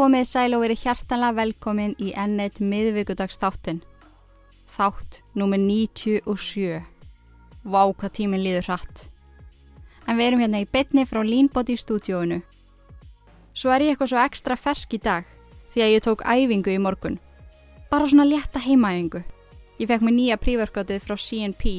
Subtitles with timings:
[0.00, 3.82] Komið sæl og verið hjartanlega velkomin í ennett miðvíkudagsþáttin.
[4.72, 6.78] Þátt númer 97.
[7.68, 9.02] Vá hvað tíminn líður hratt.
[10.08, 12.38] En við erum hérna í betni frá Leanbody stúdíóinu.
[13.52, 15.28] Svo er ég eitthvað svo ekstra fersk í dag
[15.74, 17.18] því að ég tók æfingu í morgun.
[17.92, 19.20] Bara svona létta heimaæfingu.
[19.84, 21.74] Ég fekk mér nýja príverkátið frá CNP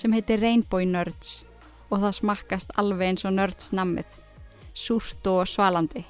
[0.00, 1.42] sem heitir Rainbow Nerds
[1.90, 4.08] og það smakkast alveg eins og Nerds nammið.
[4.72, 6.06] Súrt og svalandi.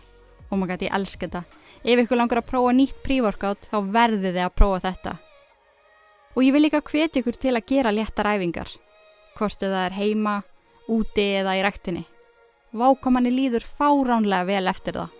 [0.50, 1.42] Oh my god, ég elska þetta.
[1.86, 5.12] Ef ykkur langar að prófa nýtt prívorkátt þá verðið þið að prófa þetta.
[6.34, 8.72] Og ég vil líka hvetja ykkur til að gera léttar æfingar.
[9.38, 10.34] Hvort það er heima,
[10.90, 12.04] úti eða í rektinni.
[12.74, 15.16] Vákamanni líður fáránlega vel eftir það.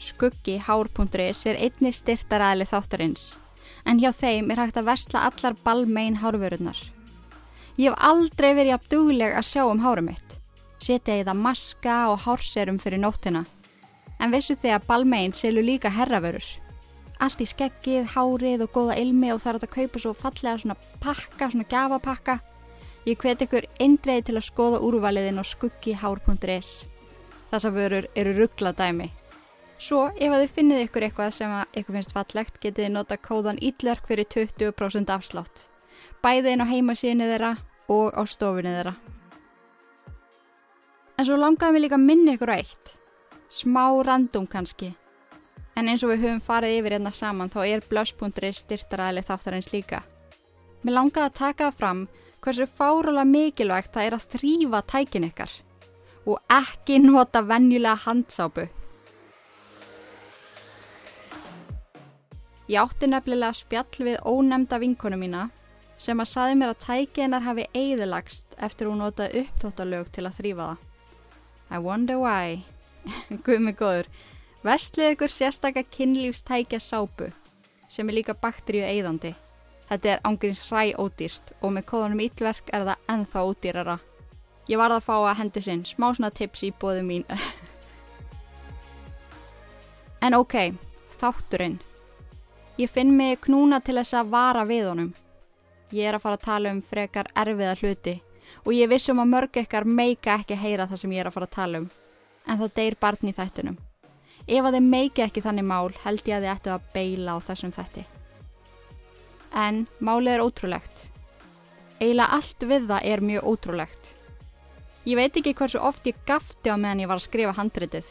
[0.00, 3.30] Skuggi hár.is er einni styrtaræðli þáttarins
[3.88, 6.78] en hjá þeim er hægt að versla allar balmein hárvörunar.
[7.80, 10.34] Ég hef aldrei verið að dugleg að sjá um hárum mitt.
[10.84, 13.46] Setja í það maska og hárserum fyrir nóttina.
[14.20, 16.44] En vissu þið að balmein selur líka herravörur.
[17.24, 20.76] Allt í skeggið, hárið og góða ilmi og það er að kaupa svo fallega svona
[21.00, 22.34] pakka, svona gafapakka.
[23.08, 26.70] Ég hveti ykkur eindreiði til að skoða úrvaliðin á skuggihár.is.
[27.48, 29.08] Þessa vörur eru ruggladæmi.
[29.80, 33.64] Svo ef að þið finnið ykkur eitthvað sem ykkur finnst fallegt getið þið nota kóðan
[33.64, 35.66] íllörk fyrir 20% afslátt.
[36.20, 37.56] Bæði inn á heimasíðinu þeirra
[37.90, 38.94] og á stofinu þeirra.
[41.18, 42.94] En svo langaðum við líka að minna ykkur á eitt.
[43.50, 44.94] Smá random kannski.
[45.76, 50.00] En eins og við höfum farið yfir hérna saman þá er blöss.ri styrtaræðileg þáttarins líka.
[50.80, 52.06] Mér langaði að taka fram
[52.40, 55.56] hversu fárulega mikilvægt það er að þrýfa tækin ykkar
[56.30, 58.68] og ekki nota vennjulega handsápu.
[62.70, 65.48] Ég átti nefnilega spjall við ónemda vinkonu mína
[66.00, 70.38] sem að saði mér að tæki hennar hafi eigðilagst eftir hún notaði uppþóttalög til að
[70.38, 70.86] þrýfa það.
[71.70, 72.64] I wonder why.
[73.44, 74.08] Guð mig góður.
[74.64, 77.30] Verslið ykkur sérstakka kynlífstækja sápu
[77.90, 79.34] sem er líka bakteríu eigðandi.
[79.90, 83.96] Þetta er ángurins hræ ódýrst og með kóðunum ítlverk er það ennþá ódýrara.
[84.70, 87.24] Ég varð að fá að hendi sinn smá svona tips í bóðu mín.
[90.24, 90.76] en ok,
[91.18, 91.80] þátturinn.
[92.78, 95.10] Ég finn mig knúna til þess að vara við honum.
[95.90, 98.20] Ég er að fara að tala um frekar erfiða hluti
[98.64, 101.48] og ég vissum að mörg ekkar meika ekki heyra það sem ég er að fara
[101.48, 101.88] að tala um.
[102.46, 103.78] En það deyr barn í þættunum.
[104.46, 107.38] Ef að þið meiki ekki þannig mál held ég að þið ættu að beila á
[107.46, 108.04] þessum þætti.
[109.50, 111.04] En málið er ótrúlegt.
[112.00, 114.14] Eila allt við það er mjög ótrúlegt.
[115.08, 118.06] Ég veit ekki hversu oft ég gafti á meðan ég var að skrifa handritið.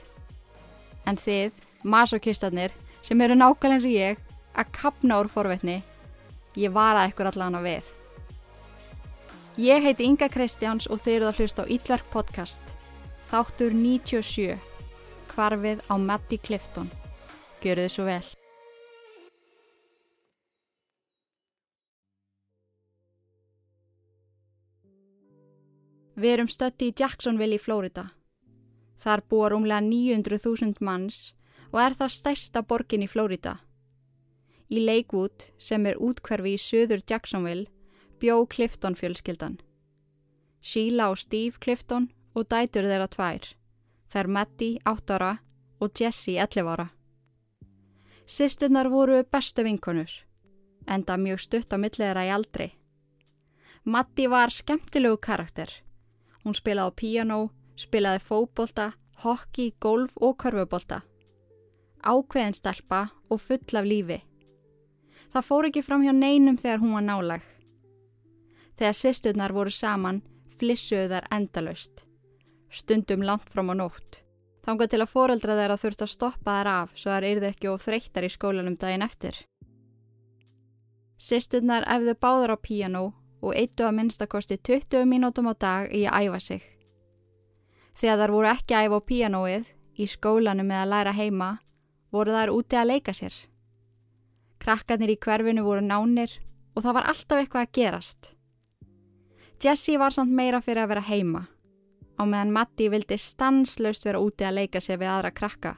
[1.07, 1.53] En þið,
[1.84, 4.19] masokistarnir, sem eru nákvæmlega eins og ég,
[4.53, 5.79] að kapna úr forvetni,
[6.56, 7.94] ég varaði ykkur allan að við.
[9.60, 12.64] Ég heiti Inga Kristjáns og þeir eru að hlusta á Ítverk podcast.
[13.30, 14.56] Þáttur 97.
[15.34, 16.88] Hvarfið á Matti Clifton.
[17.60, 18.28] Gjöru þið svo vel.
[26.20, 28.10] Við erum stötti í Jacksonville í Flórida.
[29.00, 31.34] Þar búa rúmlega 900.000 manns
[31.72, 33.60] og er það stærsta borgin í Flórida.
[34.69, 37.66] Í Lakewood, sem er útkverfi í söður Jacksonville,
[38.22, 39.57] bjó Clifton fjölskyldan.
[40.62, 43.47] Sheila og Steve Clifton og dætur þeirra tvær.
[44.13, 45.31] Þær Matti 8 ára
[45.80, 46.90] og Jessie 11 ára.
[48.30, 50.12] Sisturnar voru bestu vinkonur,
[50.86, 52.69] enda mjög stutt á milliðra í aldri.
[53.90, 55.72] Matti var skemmtilegu karakter.
[56.44, 58.91] Hún spilaði piano, spilaði fókbólta,
[59.24, 61.01] hokki, golf og körfubólta.
[62.06, 64.22] Ákveðin stelpa og full af lífi.
[65.29, 67.44] Það fór ekki fram hjá neinum þegar hún var nálag.
[68.79, 70.23] Þegar sýsturnar voru saman,
[70.57, 72.06] flissuðu þær endalust.
[72.74, 74.24] Stundum langt fram á nótt.
[74.65, 77.86] Þangað til að foreldra þeirra þurft að stoppa þær af svo þær yrðu ekki of
[77.86, 79.38] þreyttar í skólanum daginn eftir.
[81.19, 83.06] Sýsturnar efðu báðar á píanó
[83.42, 86.63] og eittu að minnstakosti 20 mínútum á dag í að æfa sig.
[88.00, 89.65] Þegar þær voru ekki að æfa á píanóið,
[90.00, 91.50] í skólanum eða læra heima,
[92.12, 93.36] voru þær úti að leika sér.
[94.59, 96.35] Krakkarnir í hverfinu voru nánir
[96.75, 98.33] og það var alltaf eitthvað að gerast.
[99.59, 101.41] Jessie var samt meira fyrir að vera heima,
[102.15, 105.73] á meðan Matti vildi stanslaust vera úti að leika sér við aðra krakka.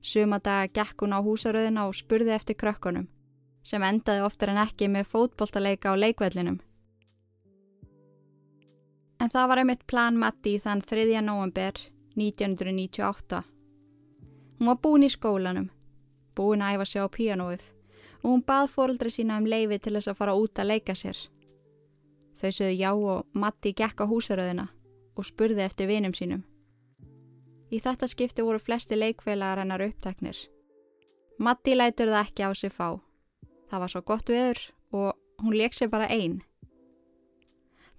[0.00, 3.08] Sumadaga gekk hún á húsaröðina og spurði eftir krökkunum,
[3.64, 6.60] sem endaði oftar en ekki með fótboltaleika á leikvellinum.
[9.20, 11.20] En það var einmitt plan Matti þann 3.
[11.24, 11.76] november
[12.16, 13.42] 1998.
[14.60, 15.68] Hún var búin í skólanum,
[16.36, 17.64] búin að æfa sig á píanóið
[18.22, 21.18] og hún bað fóröldri sína um leifi til þess að fara út að leika sér.
[22.40, 24.66] Þau sögðu já og Matti gekk á húsaröðina
[25.16, 26.42] og spurði eftir vinum sínum.
[27.70, 30.36] Í þetta skipti voru flesti leikfélagar hennar uppteknir.
[31.38, 33.00] Matti lætur það ekki á sig fá.
[33.70, 34.62] Það var svo gott viður
[34.92, 36.40] og hún leik sér bara einn.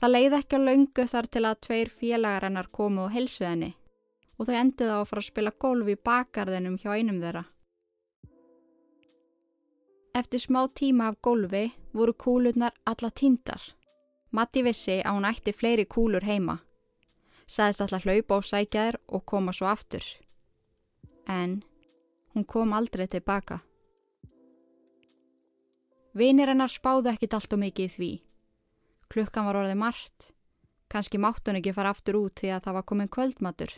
[0.01, 3.75] Það leiði ekki á laungu þar til að tveir félagar hennar komu og helsu henni
[4.41, 7.43] og þau endið á að fara að spila golf í bakarðinum hjá einum þeirra.
[10.13, 13.61] Eftir smá tíma af golfi voru kúlurnar alla tindar.
[14.31, 16.57] Matti vissi að hún ætti fleiri kúlur heima.
[17.47, 20.03] Sæðist alltaf hlaupa og sækja þér og koma svo aftur.
[21.27, 21.63] En
[22.35, 23.61] hún kom aldrei tilbaka.
[26.13, 28.13] Vinir hennar spáðu ekkit allt og mikið í því.
[29.07, 30.31] Klukkan var orðið margt.
[30.91, 33.77] Kanski mátt hún ekki fara aftur út því að það var komin kvöldmatur.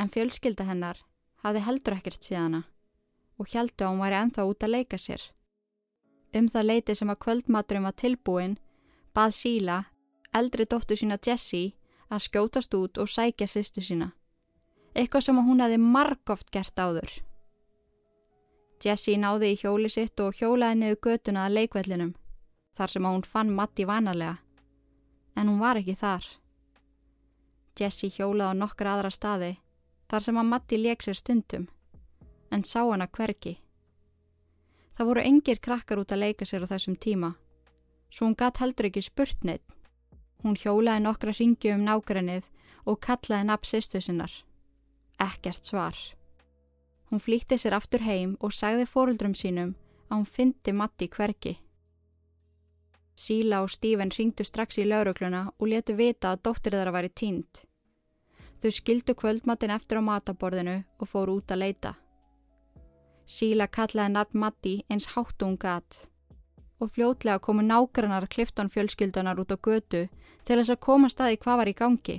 [0.00, 1.04] En fjölskylda hennar
[1.44, 2.64] hafði heldur ekkert síðana
[3.38, 5.22] og heldu að hún væri enþá út að leika sér.
[6.34, 8.56] Um það leiti sem að kvöldmaturum var tilbúin
[9.14, 9.78] bað Síla,
[10.34, 11.74] eldri dóttu sína Jessie,
[12.10, 14.10] að skjótast út og sækja sýstu sína.
[14.94, 17.10] Eitthvað sem hún hefði margóft gert áður.
[18.82, 22.14] Jessie náði í hjóli sitt og hjólaði niður götuna að leikvellinum,
[22.76, 24.38] þar sem hún fann Matti vanalega.
[25.34, 26.26] En hún var ekki þar.
[27.78, 29.54] Jessie hjólaði á nokkra aðra staði,
[30.10, 31.68] þar sem að Matti leik sér stundum,
[32.54, 33.58] en sá hana hverki.
[34.94, 37.34] Það voru engir krakkar út að leika sér á þessum tíma
[38.14, 39.64] svo hún gatt heldur ekki spurt neitt.
[40.44, 42.46] Hún hjólaði nokkra ringi um nágrannið
[42.86, 44.32] og kallaði nafn sýstu sinnar.
[45.18, 45.96] Ekkert svar.
[47.10, 49.74] Hún flýtti sér aftur heim og sagði fóruldrum sínum
[50.08, 51.56] að hún fyndi Matti hverki.
[53.18, 57.64] Síla og Stífen ringdu strax í laurugluna og letu vita að dóttir þeirra væri tínt.
[58.62, 61.94] Þau skildu kvöldmattin eftir á mataborðinu og fóru út að leita.
[63.26, 66.04] Síla kallaði nafn Matti eins hátt og hún gatt
[66.84, 70.02] og fljótlega komu nágrannar kliftan fjölskyldanar út á götu
[70.44, 72.18] til þess að koma staði hvað var í gangi.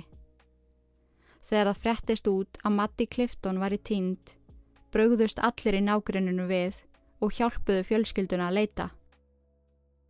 [1.46, 4.34] Þegar það frettist út að Matti Clifton var í tínd,
[4.90, 6.82] brögðust allir í nágranninu við
[7.22, 8.88] og hjálpuðu fjölskylduna að leita.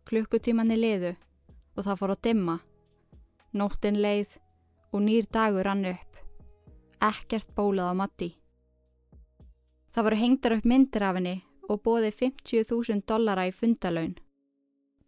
[0.09, 1.13] Klukkutímanni liðu
[1.75, 2.57] og það fór að dimma.
[3.53, 4.37] Nóttin leið
[4.91, 6.17] og nýr dagur rann upp.
[7.03, 8.31] Ekkert bólað á Matti.
[9.97, 11.31] Það voru hengdar upp myndir af henni
[11.73, 14.11] og bóði 50.000 dollara í fundalaun.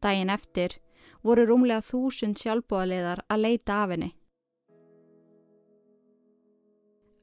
[0.01, 0.79] Dægin eftir
[1.21, 4.09] voru rúmlega þúsund sjálfbóðaliðar að leita af henni.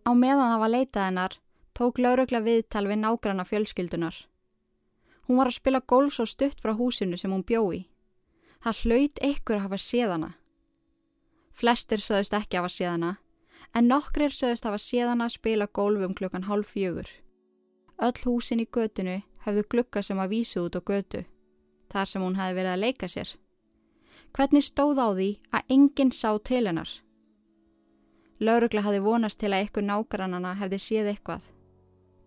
[0.07, 1.37] Á meðan það var leitað hennar
[1.75, 4.15] tók laurugla viðtal við nágranna fjölskyldunar.
[5.27, 7.89] Hún var að spila góls og stutt frá húsinu sem hún bjói.
[8.63, 10.33] Það hlaut ykkur að hafa séðana.
[11.51, 13.15] Flestir söðust ekki að hafa séðana,
[13.75, 17.11] en nokkrir söðust að hafa séðana að spila gólfum klukkan hálf fjögur.
[17.97, 21.25] Öll húsin í götunu hefðu glukka sem að vísu út á götu
[21.93, 23.31] þar sem hún hafi verið að leika sér.
[24.37, 26.91] Hvernig stóð á því að enginn sá til hennar?
[28.41, 31.47] Laurugla hafi vonast til að ykkur nágrannana hefði séð eitthvað.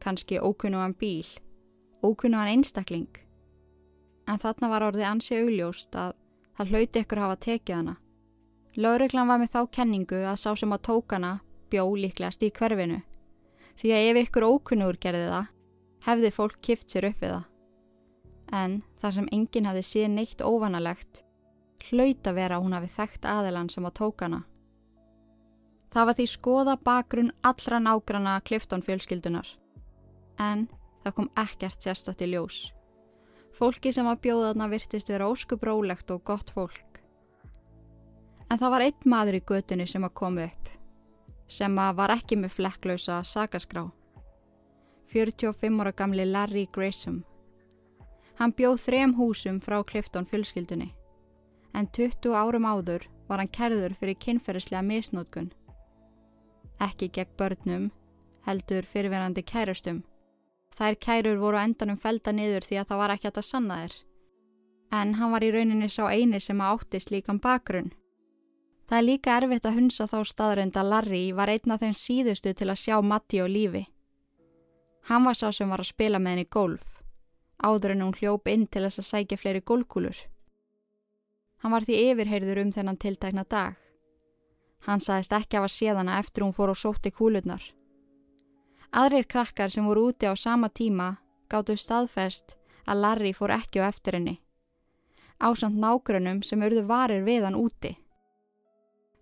[0.02, 1.28] Kanski ókunnugan bíl,
[2.02, 3.12] ókunnugan einstakling.
[4.26, 6.16] En þarna var orðið ansi augljóst að
[6.58, 7.96] það hlauti ykkur hafa tekið hana.
[8.80, 11.32] Lauruglan var með þá kenningu að sá sem að tókana
[11.70, 13.04] bjó líklegast í hverfinu.
[13.78, 15.48] Því að ef ykkur ókunnugur gerði það,
[16.06, 17.50] hefði fólk kift sér upp við það
[18.52, 21.22] en þar sem enginn hafi síð neitt óvanalegt,
[21.90, 24.42] hlaut að vera að hún hafi þekkt aðelan sem á tókana.
[25.90, 29.48] Það var því skoða bakgrunn allra nágrana klifton fjölskyldunar,
[30.38, 30.68] en
[31.04, 32.68] það kom ekkert sérstatt í ljós.
[33.58, 37.02] Fólki sem var bjóðaðna virtist vera óskubrólegt og gott fólk.
[38.50, 40.70] En það var einn maður í götunni sem að koma upp,
[41.50, 43.90] sem að var ekki með flekklausa sakaskrá.
[45.10, 47.24] 45 ára gamli Larry Grayson
[48.40, 50.94] Hann bjóð þrem húsum frá Clifton fjölskyldunni,
[51.76, 55.50] en 20 árum áður var hann kerður fyrir kynferðislega misnótkun.
[56.80, 57.90] Ekki gegn börnum,
[58.48, 60.06] heldur fyrirverandi kærastum.
[60.72, 64.00] Þær kærur voru endanum felda niður því að það var ekki að sanna þér.
[64.96, 67.92] En hann var í rauninni sá eini sem áttist líkan bakgrunn.
[68.88, 72.56] Það er líka erfitt að hunsa þá staðrönd að Larry var einn af þeim síðustu
[72.56, 73.84] til að sjá Matti og lífi.
[75.08, 77.00] Hann var sá sem var að spila með henni golf
[77.60, 80.18] áður en hún hljóp inn til þess að sækja fleiri gólkúlur.
[81.60, 83.76] Hann var því yfirheyrður um þennan tiltækna dag.
[84.88, 87.64] Hann saðist ekki af að séðana eftir hún fór og sótti kúlurnar.
[88.96, 91.18] Aðrir krakkar sem voru úti á sama tíma
[91.52, 92.56] gáttu staðfest
[92.88, 94.40] að Larry fór ekki á eftir henni.
[95.40, 97.98] Ásand nágrunum sem urðu varir við hann úti.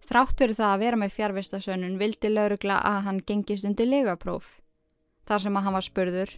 [0.07, 4.53] Þráttur það að vera með fjárvistasönnun vildi laurugla að hann gengist undir legapróf.
[5.27, 6.37] Þar sem að hann var spurður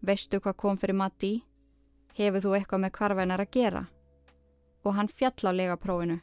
[0.00, 1.32] Veistu hvað kom fyrir Matti?
[2.16, 3.82] Hefur þú eitthvað með karvænar að gera?
[4.80, 6.22] Og hann fjall á legaprófinu.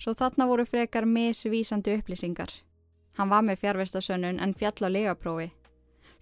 [0.00, 2.48] Svo þarna voru frekar misvísandi upplýsingar.
[3.18, 5.50] Hann var með fjárvestasönnun en fjall á legaprófi.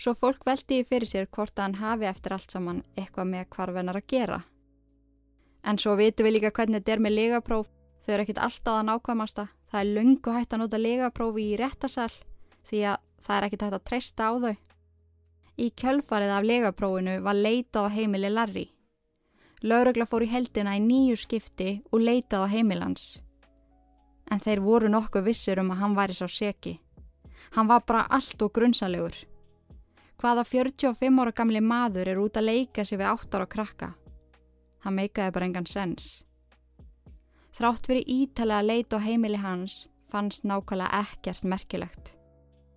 [0.02, 3.46] Svo fólk veldi í fyrir sér hvort að hann hafi eftir allt saman eitthvað með
[3.54, 4.40] hvarfennar að gera.
[5.62, 7.70] En svo vitum við líka hvernig þetta er með legapróf.
[8.02, 9.46] Þau eru ekkit alltaf að nákvæmasta.
[9.70, 12.10] Það er lungu hægt að nota legaprófi í réttasal
[12.66, 14.71] því að það er ekkit hægt að treysta á þau.
[15.60, 18.70] Í kjölfarið af legaprófinu var leita á heimili Larry.
[19.62, 23.20] Laurugla fór í heldina í nýju skipti og leitað á heimilans.
[24.32, 26.78] En þeir voru nokkuð vissir um að hann væri svo seki.
[27.52, 29.12] Hann var bara allt og grunnsalegur.
[30.16, 33.92] Hvaða 45 ára gamli maður er út að leika sig við 8 ára krakka?
[34.82, 36.22] Hann meikaði bara engan sens.
[37.52, 42.16] Þrátt fyrir ítalega leit og heimili hans fannst nákvæmlega ekkert merkilegt.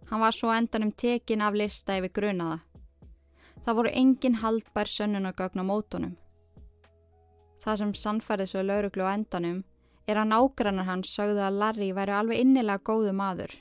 [0.09, 2.59] Hann var svo endanum tekin af lista yfir grunaða.
[3.65, 6.17] Það voru engin haldbær sönnunagögn á mótunum.
[7.63, 9.63] Það sem sannfærið svo lauruglu á endanum
[10.05, 13.55] er að nágrannar hans sögðu að Larry væri alveg innilega góðu maður.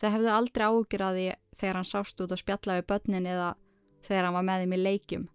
[0.00, 1.26] Þau hefðu aldrei ágjur að því
[1.60, 3.50] þegar hann sást út og spjallaði börnin eða
[4.06, 5.26] þegar hann var með þeim í leikjum.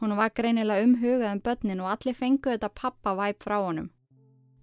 [0.00, 3.90] Hún var greinilega umhugað um börnin og allir fenguð þetta pappa væp frá honum.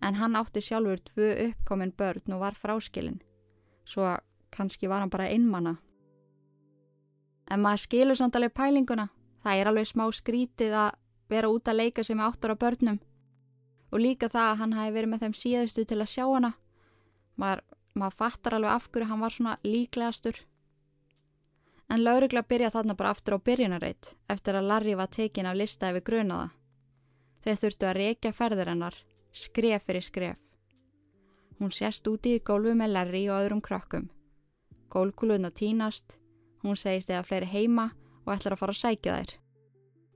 [0.01, 3.22] En hann átti sjálfur tvö uppkominn börn og var fráskilinn.
[3.86, 4.17] Svo
[4.51, 5.77] kannski var hann bara einmanna.
[7.49, 9.09] En maður skilur samt alveg pælinguna.
[9.43, 10.97] Það er alveg smá skrítið að
[11.29, 12.99] vera út að leika með áttur á börnum.
[13.89, 16.51] Og líka það að hann hafi verið með þeim síðustu til að sjá hana.
[17.35, 17.63] Maður,
[17.95, 20.43] maður fattar alveg af hverju hann var svona líklegastur.
[21.89, 25.89] En laurugla byrja þarna bara aftur á byrjunarreit eftir að Larry var tekin af lista
[25.89, 26.51] yfir grunaða.
[27.41, 28.99] Þeir þurftu að reykja ferður hennar
[29.33, 30.37] skref fyrir skref.
[31.57, 34.09] Hún sést úti í gólfu með Larry og öðrum krökkum
[34.91, 36.17] gólkuluna tínast
[36.63, 37.91] hún segist eða fleiri heima
[38.25, 39.38] og ætlar að fara að sækja þær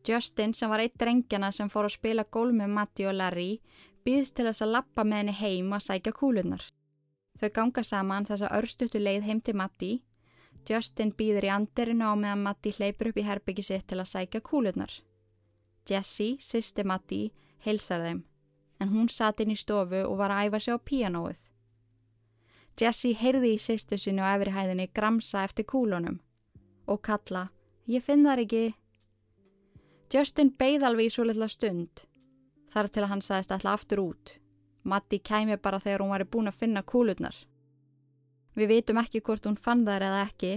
[0.07, 3.61] Justin sem var eitt drengjana sem fór að spila gól með Matti og Larry
[4.03, 6.65] býðst til þess að lappa með henni heim og sækja kúlunar.
[7.39, 9.93] Þau ganga saman þess að örstuttu leið heim til Matti.
[10.67, 14.43] Justin býður í andirinu á meðan Matti hleypur upp í herbyggi sitt til að sækja
[14.43, 14.91] kúlunar.
[15.87, 17.23] Jessie, sýsti Matti,
[17.63, 18.23] heilsar þeim
[18.83, 21.39] en hún satt inn í stofu og var að æfa sig á píanóið.
[22.79, 26.19] Jessie heyrði í sýstu sinu á efri hæðinni gramsa eftir kúlunum
[26.89, 27.47] og kalla,
[27.87, 28.63] ég finn þar ekki
[30.13, 32.03] Justin beigð alveg í svo litla stund.
[32.69, 34.35] Þar til að hann sagðist alltaf aftur út.
[34.85, 37.33] Matti kæmi bara þegar hún var búin að finna kúlurnar.
[38.53, 40.53] Við vitum ekki hvort hún fann þær eða ekki,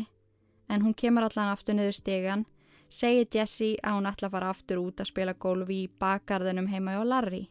[0.68, 2.44] en hún kemur allan aftur niður stegan,
[2.92, 7.04] segir Jessie að hún að fara aftur út að spila gólf í bakgarðinum heima hjá
[7.06, 7.46] Larry,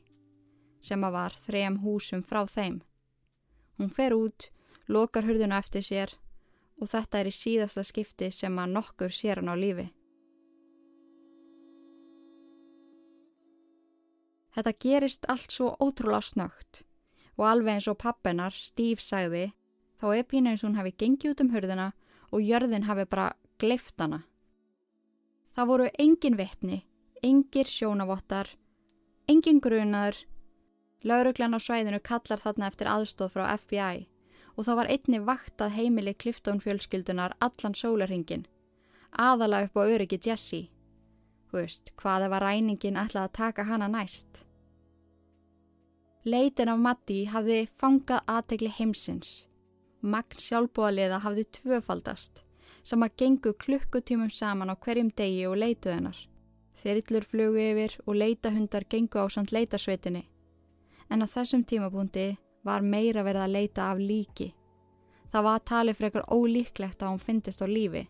[0.82, 2.84] sem að var þrejum húsum frá þeim.
[3.80, 4.52] Hún fer út,
[4.88, 6.14] lokar hurðinu eftir sér
[6.82, 9.88] og þetta er í síðasta skipti sem að nokkur sér hann á lífi.
[14.56, 16.84] Þetta gerist allt svo ótrúlega snögt
[17.36, 19.50] og alveg eins og pappinar, Steve, sagði
[20.00, 21.90] þá er pínu eins og hún hafi gengið út um hörðina
[22.32, 24.24] og jörðin hafi bara gleift hana.
[25.56, 26.82] Það voru engin vittni,
[27.24, 28.48] engir sjónavottar,
[29.28, 30.16] engin grunar.
[31.06, 34.08] Lauruglan á svæðinu kallar þarna eftir aðstóð frá FBI
[34.56, 38.46] og það var einni vaktað heimili Clifton fjölskyldunar allan sólarhingin,
[39.12, 40.70] aðala upp á öryggi Jessie.
[41.50, 44.46] Þú veist, hvað ef að ræningin ætlaði að taka hana næst?
[46.26, 49.46] Leitin af Matti hafði fangað aðtegli heimsins.
[50.02, 52.42] Magn sjálfbúðaliða hafði tvöfaldast,
[52.84, 56.18] sem að gengu klukkutímum saman á hverjum degi og leituðunar.
[56.82, 60.26] Þyrillur flugu yfir og leitahundar gengu á samt leitasveitinni.
[61.10, 62.36] En á þessum tímabúndi
[62.66, 64.52] var meira verið að leita af líki.
[65.32, 68.06] Það var að tali frekar ólíklegt að hún fyndist á lífi,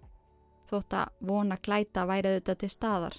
[0.69, 3.17] þótt að vona glæta værið þetta til staðar.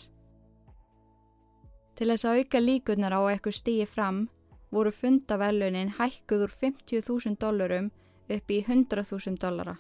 [1.97, 4.27] Til þess að auka líkunar á eitthvað stíi fram
[4.71, 7.91] voru fundavelunin hækkuð úr 50.000 dólarum
[8.29, 9.77] upp í 100.000 dólara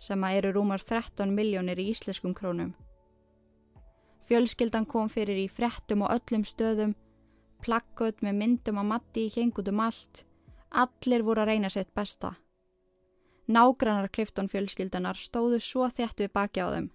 [0.00, 2.72] sem að eru rúmar 13 miljónir í íslenskum krónum.
[4.30, 6.94] Fjölskyldan kom fyrir í frettum og öllum stöðum,
[7.60, 10.24] plakkut með myndum á matti í hengutum allt,
[10.70, 12.34] allir voru að reyna sitt besta.
[13.50, 16.90] Nágrannar Clifton fjölskyldanar stóðu svo þétt við baki á þeim.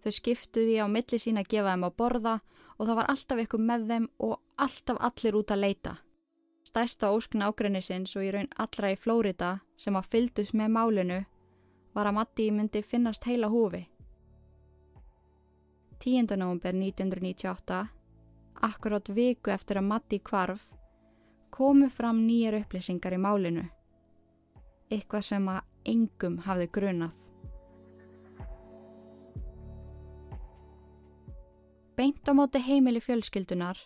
[0.00, 2.36] Þau skiptuði á milli sín að gefa þeim að borða
[2.78, 5.96] og það var alltaf ykkur með þeim og alltaf allir út að leita.
[6.64, 11.24] Stærsta óskn ágrennisins og í raun allra í Flórida sem að fyldust með málinu
[11.96, 13.88] var að Matti myndi finnast heila húfi.
[16.00, 16.36] 10.
[16.38, 17.80] november 1998,
[18.62, 20.62] akkurát viku eftir að Matti kvarf,
[21.50, 23.66] komu fram nýjar upplýsingar í málinu.
[24.90, 25.60] Eitthvað sem að
[25.92, 27.16] engum hafði grunað.
[32.00, 33.78] Beint á móti heimili fjölskyldunar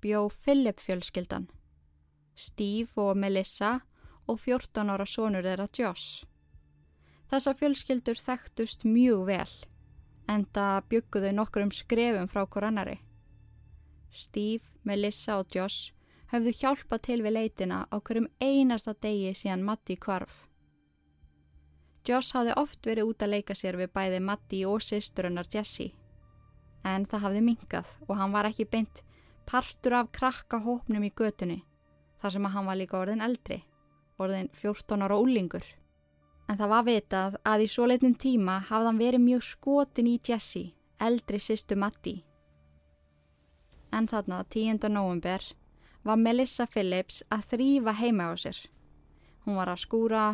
[0.00, 1.50] bjó Philip fjölskyldan.
[2.34, 3.80] Steve og Melissa
[4.26, 6.24] og 14 ára sonur þeirra Josh.
[7.30, 9.52] Þessa fjölskyldur þekktust mjög vel,
[10.26, 12.98] enda bygguðu nokkur um skrefum frá korannari.
[14.10, 15.92] Steve, Melissa og Josh
[16.30, 20.46] höfðu hjálpa til við leitina á hverjum einasta degi síðan Matti kvarf.
[22.06, 25.92] Josh hafði oft verið út að leika sér við bæði Matti og sýsturinnar Jessie.
[26.86, 29.02] En það hafði minkað og hann var ekki beint
[29.50, 31.58] partur af krakka hópnum í götunni,
[32.22, 33.60] þar sem að hann var líka orðin eldri,
[34.18, 35.64] orðin 14 ára úlingur.
[36.48, 40.20] En það var vitað að í svo leitin tíma hafði hann verið mjög skotin í
[40.22, 42.20] Jessie, eldri sýstu Matti.
[43.90, 44.86] En þarna, 10.
[44.88, 45.42] november,
[46.04, 48.58] var Melissa Phillips að þrýfa heima á sér.
[49.44, 50.24] Hún var að skúra,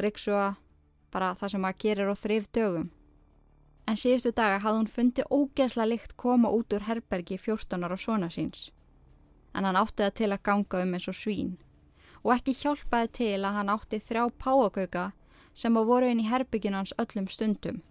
[0.00, 0.56] riksuga,
[1.12, 2.90] bara það sem að gerir á þrif dögum.
[3.86, 8.30] En síðustu daga hafði hún fundið ógeðsla lykt koma út úr herbergi 14 ára svona
[8.30, 8.70] síns.
[9.52, 11.56] En hann átti það til að ganga um eins og svín.
[12.22, 15.10] Og ekki hjálpaði til að hann átti þrjá páagauka
[15.52, 17.82] sem að voru inn í herbygginu hans öllum stundum.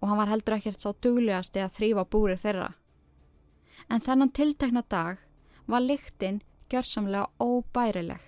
[0.00, 2.70] Og hann var heldur ekkert sá duglegasti að þrýfa búrið þeirra.
[3.90, 5.18] En þennan tiltekna dag
[5.66, 6.40] var lyktinn
[6.72, 8.20] gjörsamlega óbærileg.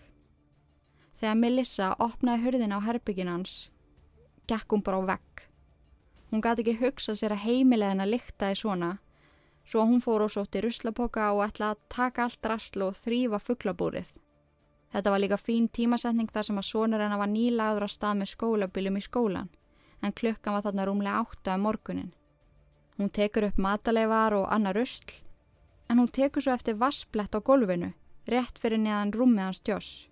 [1.21, 3.55] Þegar Melissa opnaði hurðin á herbygginu hans
[4.51, 5.47] gekk hún bara á vegg.
[6.31, 8.91] Hún gæti ekki hugsa sér að heimilegin að lyktaði svona,
[9.65, 14.11] svo hún fór og sótti ruslapoka og ætla að taka allt rastlu og þrýfa fugglabúrið.
[14.93, 18.33] Þetta var líka fín tímasetning þar sem að sonur hennar var nýlaður að stað með
[18.35, 19.49] skólabiljum í skólan,
[20.03, 22.13] en klukkan var þarna rúmlega átta um morgunin.
[22.99, 25.17] Hún tekur upp mataleifar og annar rusl,
[25.89, 27.95] en hún tekur svo eftir vassblett á golfinu,
[28.31, 30.09] rétt fyrir neðan rúmið hans Joss,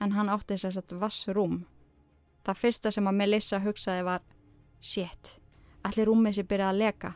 [0.00, 1.64] en hann átti þess að vassrúm.
[2.44, 4.24] Það fyrsta sem að Melissa hugsaði var
[4.80, 5.36] Shit,
[5.84, 7.12] allir rúmið sér byrjaði að leka.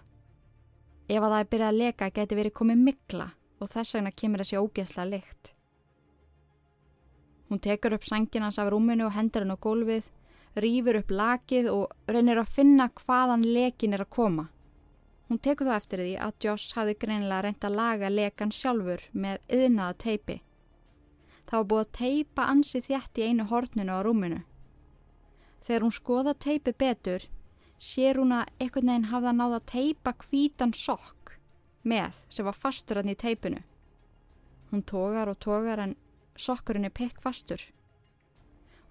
[1.09, 3.29] Ef að það er byrjaði að leka geti verið komið mikla
[3.61, 5.55] og þess vegna kemur þessi ógeðsla lykt.
[7.49, 10.05] Hún tekur upp sanginans af rúminu og hendur henn á gólfið,
[10.61, 14.49] rýfur upp lakið og reynir að finna hvaðan lekin er að koma.
[15.29, 19.41] Hún tekur þó eftir því að Joss hafi greinilega reynt að laga lekan sjálfur með
[19.57, 20.37] yðnaða teipi.
[21.45, 24.41] Það var búið að teipa ansi þjætt í einu horninu á rúminu.
[25.65, 27.29] Þegar hún skoða teipi betur,
[27.81, 31.39] sér hún að einhvern veginn hafða náða að teipa kvítan sokk
[31.85, 33.63] með sem var fastur hann í teipinu.
[34.73, 35.97] Hún tógar og tógar en
[36.37, 37.61] sokkurinn er pekk fastur.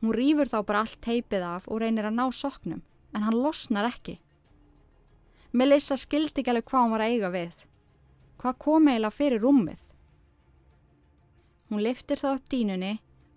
[0.02, 2.82] Hún rýfur þá bara allt teipið af og reynir að ná sokknum,
[3.14, 4.20] en hann losnar ekki.
[5.54, 7.58] Melissa skildi ekki alveg hvað hún var að eiga við.
[8.42, 9.84] Hvað kom eiginlega fyrir rúmið?
[11.70, 12.96] Hún liftir þá upp dínunni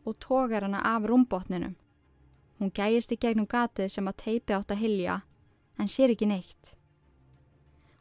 [0.09, 1.77] og tógar hana af rúmbotninum.
[2.57, 5.19] Hún gæjist í gegnum gatið sem að teipi átt að hilja,
[5.77, 6.73] en sér ekki neitt.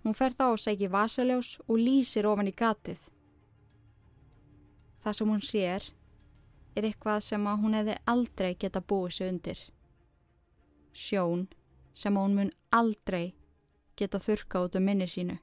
[0.06, 2.99] Hún fer þá og segi vasaljós og lýsir ofan í gatið.
[5.04, 5.91] Það sem hún sér
[6.75, 9.60] er eitthvað sem að hún hefði aldrei geta búið sig undir.
[10.95, 11.49] Sjón
[11.93, 13.34] sem hún mun aldrei
[13.95, 15.38] geta þurka út um minni sínu.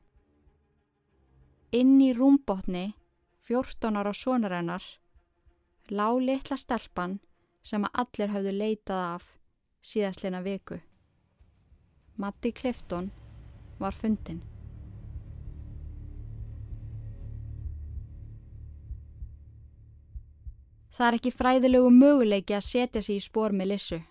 [1.73, 2.93] Inn í rúmbotni,
[3.49, 4.85] 14 ára sonarennar,
[5.89, 7.19] lág litla stelpan
[7.65, 9.29] sem að allir hafðu leitað af
[9.83, 10.79] síðastleina viku.
[12.17, 13.11] Matti Clifton
[13.81, 14.43] var fundin.
[20.93, 24.03] Það er ekki fræðilegu möguleiki að setja sér í spór með lissu,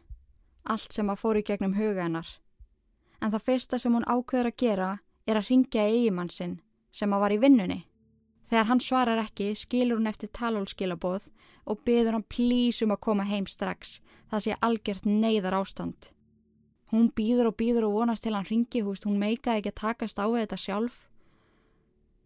[0.66, 2.41] allt sem að fóru gegnum huga hennar.
[3.22, 4.92] En það fyrsta sem hún ákveður að gera
[5.30, 6.60] er að ringja eigimann sinn
[6.92, 7.80] sem að var í vinnunni.
[8.52, 11.30] Þegar hann svarar ekki skilur hún eftir talólskilabóð
[11.72, 14.00] og byður hann plís um að koma heim strax.
[14.28, 16.10] Það sé algjört neyðar ástand.
[16.92, 19.06] Hún býður og býður og vonast til hann ringi húst.
[19.08, 20.98] Hún meikaði ekki að takast á þetta sjálf.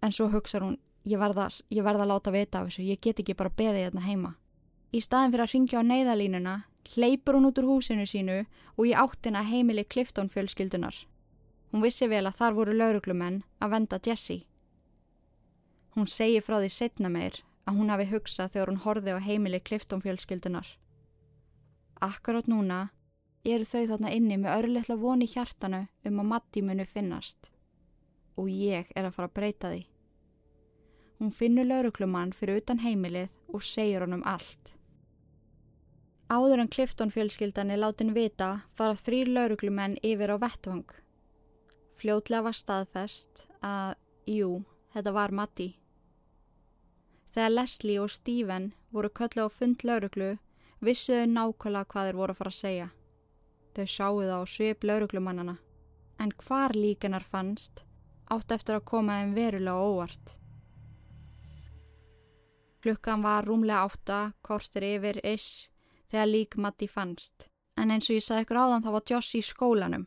[0.01, 2.88] En svo hugsaður hún, ég verða að láta vita af þessu.
[2.89, 4.34] Ég get ekki bara beðið hérna heima.
[4.89, 6.55] Í staðin fyrir að ringja á neyðalínuna
[6.93, 8.43] hleypur hún út úr húsinu sínu
[8.78, 10.95] og í áttina heimili Clifton fjölskyldunar.
[11.71, 14.45] Hún vissi vel að þar voru lauruglumenn að venda Jessie.
[15.95, 19.60] Hún segir frá því setna meir að hún hafi hugsað þegar hún horfi á heimili
[19.63, 20.67] kliftónfjölskyldunar.
[22.04, 22.89] Akkurát núna
[23.45, 27.50] eru þau þarna inni með örlittla voni hjartanu um að Matti munu finnast.
[28.36, 29.82] Og ég er að fara að breyta því.
[31.19, 34.75] Hún finnur lauruklumann fyrir utan heimilið og segir honum allt.
[36.26, 40.88] Áður en kliftónfjölskyldan er látin vita fara þrýr lauruklumenn yfir á vettvang.
[41.94, 43.94] Fljótlega var staðfest að,
[44.26, 44.64] jú,
[44.96, 45.68] þetta var Matti.
[47.36, 50.32] Þegar Leslie og Stephen voru köllu á fund lauruglu
[50.82, 52.88] vissuðu nákvæmlega hvað þeir voru að fara að segja.
[53.76, 55.56] Þau sáu það á svip lauruglumannana.
[56.18, 57.84] En hvar líkanar fannst
[58.34, 60.34] átt eftir að koma þeim verulega óvart.
[62.82, 65.68] Klukkan var rúmlega átta, kortir yfir iss,
[66.15, 67.49] þegar lík Matti fannst.
[67.75, 70.06] En eins og ég sagði ykkur áðan þá var Joss í skólanum.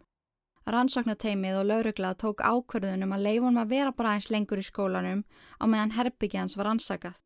[0.68, 5.22] Rannsóknateimið og laurugla tók ákverðunum að leifunum að vera bara eins lengur í skólanum
[5.60, 7.20] á meðan herbyggja hans var rannsakað.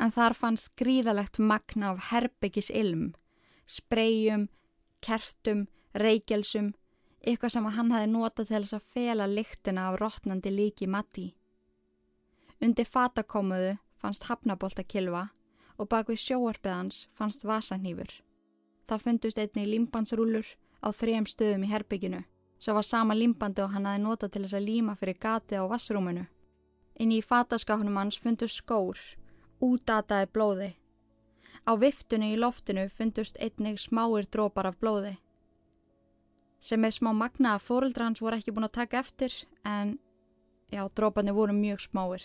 [0.00, 3.14] En þar fannst gríðalegt magna af herbyggis ilm,
[3.64, 4.48] spreyjum,
[5.00, 5.64] kertum,
[5.96, 6.74] reykjelsum,
[7.24, 11.30] eitthvað sem hann hafi notað til þess að fela lyktina af rótnandi líki Matti.
[12.60, 15.30] Undir fatakomuðu fannst hafnaboltakilva
[15.78, 18.10] og bak við sjóarbeðans fannst vasanýfur.
[18.86, 20.46] Það fundust einni límbansrúlur
[20.82, 22.22] á þrejum stöðum í herbygginu,
[22.58, 25.64] sem var sama límbandi og hann hafi notað til þess að líma fyrir gati á
[25.66, 26.26] vassrúmunu.
[26.96, 28.98] Inn í fataskáknum hans fundust skór,
[29.60, 30.70] útataði blóði.
[31.66, 35.16] Á viftunni í loftinu fundust einnig smáir drópar af blóði.
[36.60, 39.34] Sem er smá magna að fóruldra hans voru ekki búin að taka eftir,
[39.64, 39.98] en
[40.72, 42.24] já, dróparnir voru mjög smáir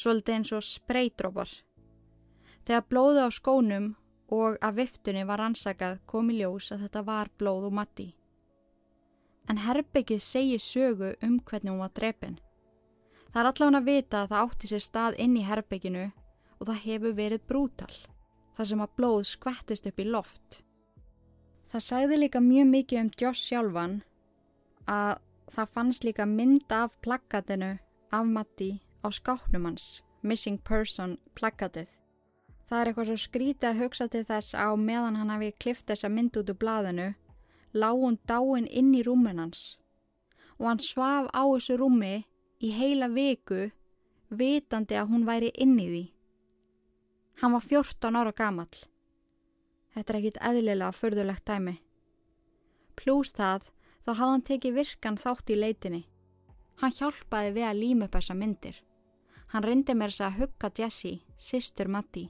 [0.00, 1.50] svolítið eins og spreydrópar.
[2.66, 3.94] Þegar blóðu á skónum
[4.30, 8.08] og af viftunni var ansakað kom í ljós að þetta var blóð og matti.
[9.50, 12.38] En herbyggið segir sögu um hvernig hún var drefin.
[13.30, 16.06] Það er allavega að vita að það átti sér stað inn í herbygginu
[16.60, 17.94] og það hefur verið brútal,
[18.56, 20.62] þar sem að blóð skvettist upp í loft.
[21.70, 24.00] Það sæði líka mjög mikið um Joss sjálfan
[24.90, 25.20] að
[25.54, 27.76] það fannst líka mynd af plakatinu
[28.10, 28.72] af Matti
[29.06, 31.99] á skáknum hans, Missing Person plakatið.
[32.70, 36.08] Það er eitthvað svo skrítið að hugsa til þess á meðan hann hafi klift þessa
[36.08, 37.08] mynd út úr blaðinu,
[37.74, 39.80] lág hún dáin inn í rúmin hans
[40.60, 42.14] og hann svaf á þessu rúmi
[42.60, 43.70] í heila viku
[44.28, 46.02] vitandi að hún væri inn í því.
[47.40, 48.82] Hann var 14 ára gamall.
[49.96, 51.78] Þetta er ekkit eðlilega förðulegt dæmi.
[52.94, 53.70] Plús það
[54.04, 56.02] þá hafði hann tekið virkan þátt í leitinni.
[56.80, 58.76] Hann hjálpaði við að líma upp þessa myndir.
[59.50, 62.28] Hann reyndi mér þess að hugga Jessie, sýstur Matti.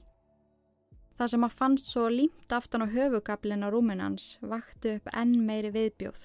[1.21, 5.35] Það sem að fannst svo límt aftan á höfugablin á rúmin hans vakti upp enn
[5.45, 6.23] meiri viðbjóð.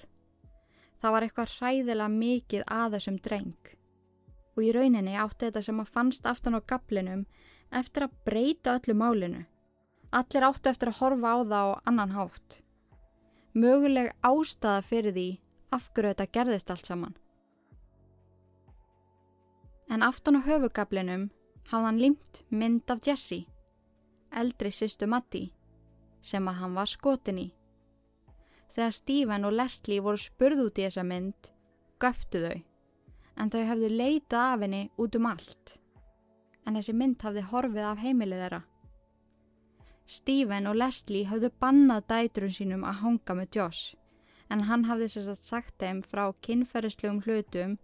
[0.97, 3.69] Það var eitthvað hræðilega mikið að þessum dreng.
[4.57, 7.27] Og í rauninni átti þetta sem að fannst aftan á gablinum
[7.69, 9.43] eftir að breyta öllu málinu.
[10.09, 12.59] Allir áttu eftir að horfa á það á annan hátt.
[13.53, 15.29] Möguleg ástæða fyrir því
[15.77, 17.17] af hverju þetta gerðist allt saman
[19.89, 21.29] en aftan á höfugablinum
[21.71, 23.47] hafði hann limt mynd af Jessie,
[24.31, 25.47] eldri sýstu Matti,
[26.21, 27.47] sem að hann var skotin í.
[28.75, 31.51] Þegar Stephen og Leslie voru spurð út í þessa mynd,
[32.01, 32.57] göftu þau,
[33.37, 35.77] en þau hafðu leitað af henni út um allt.
[36.67, 38.61] En þessi mynd hafði horfið af heimilið þeirra.
[40.07, 43.95] Stephen og Leslie hafðu bannað dætrun sínum að honga með Josh,
[44.51, 47.77] en hann hafði sérstaklega sagt þeim frá kynferðislegum hlutum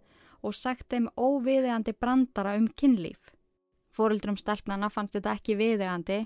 [0.44, 3.33] og sagt þeim óviðegandi brandara um kynlíf.
[3.94, 6.24] Fóruldrum stelpnana fannst þetta ekki viðegandi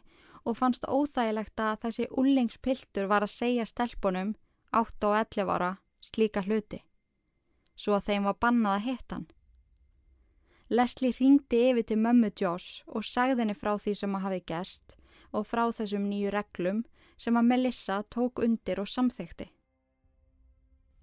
[0.49, 4.35] og fannst óþægilegt að þessi úlingspiltur var að segja stelpunum
[4.73, 5.73] 8 og 11 ára
[6.05, 6.81] slíka hluti,
[7.77, 9.29] svo að þeim var bannað að hitta hann.
[10.69, 14.97] Leslie ringdi yfir til mömmu Josh og sagði henni frá því sem að hafi gerst
[15.33, 16.83] og frá þessum nýju reglum
[17.19, 19.49] sem að Melissa tók undir og samþykti.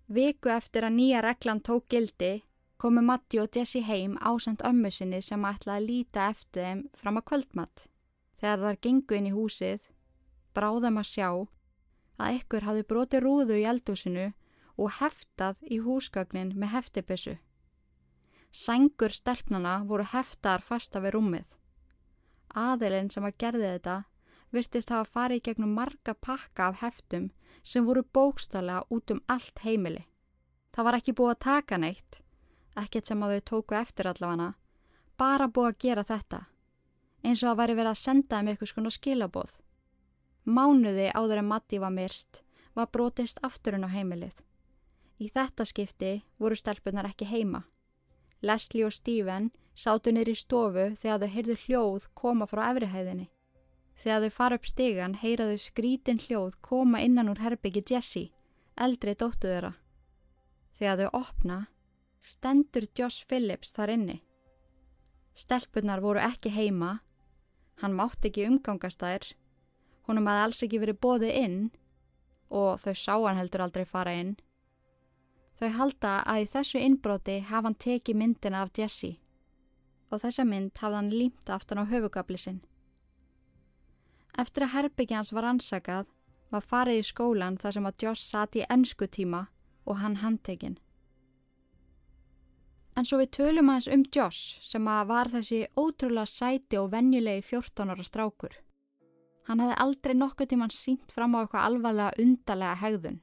[0.06, 2.44] Viku eftir að nýja reglan tók gildi
[2.78, 7.20] komu Matti og Jessi heim ásand ömmu sinni sem ætlaði að líta eftir þeim fram
[7.20, 7.86] að kvöldmatt.
[8.42, 9.80] Þegar þar gengu inn í húsið,
[10.56, 11.30] bráðum að sjá
[12.20, 14.26] að ykkur hafði broti rúðu í eldúsinu
[14.76, 17.38] og heftað í húsgagnin með heftibissu.
[18.56, 21.48] Sængur stelpnana voru heftar fasta við rúmið.
[22.56, 23.96] Aðilinn sem að gerði þetta
[24.56, 27.32] virtist hafa farið gegnum marga pakka af heftum
[27.64, 30.06] sem voru bókstallega út um allt heimili.
[30.72, 32.22] Það var ekki búið að taka neitt
[32.80, 34.54] ekkert sem að þau tóku eftir allavega,
[35.18, 36.42] bara búið að gera þetta,
[37.24, 39.54] eins og að væri verið að senda um eitthvað svona skilaboð.
[40.46, 44.36] Mánuði áður en Matti var myrst var brotist afturinn á heimilið.
[45.24, 47.64] Í þetta skipti voru stelpunar ekki heima.
[48.44, 53.30] Leslie og Stephen sátu nýri stofu þegar þau heyrðu hljóð koma frá efrihæðinni.
[53.96, 58.34] Þegar þau fara upp stegan heyraðu skrítin hljóð koma innan úr herbyggi Jessie,
[58.76, 59.72] eldri dóttu þeirra.
[60.76, 61.60] Þegar þau opna
[62.26, 64.20] stendur Josh Phillips þar inni.
[65.36, 67.00] Stelpunar voru ekki heima,
[67.82, 69.28] hann mátti ekki umgangast þær,
[70.08, 71.60] húnum hafði alls ekki verið bóðið inn
[72.50, 74.36] og þau sá hann heldur aldrei fara inn.
[75.60, 79.16] Þau halda að í þessu innbróti hafa hann tekið myndina af Jesse
[80.12, 82.62] og þessa mynd hafði hann límt aftan á höfugabli sinn.
[84.38, 86.10] Eftir að herbyggja hans var ansakað
[86.52, 89.46] var farið í skólan þar sem að Josh sati í ennsku tíma
[89.86, 90.78] og hann handtekinn.
[92.96, 97.44] En svo við tölum aðeins um Josh sem að var þessi ótrúlega sæti og venjulegi
[97.44, 98.54] 14 ára strákur.
[99.50, 103.18] Hann hefði aldrei nokkuð tíman sínt fram á eitthvað alvarlega undarlega hegðun.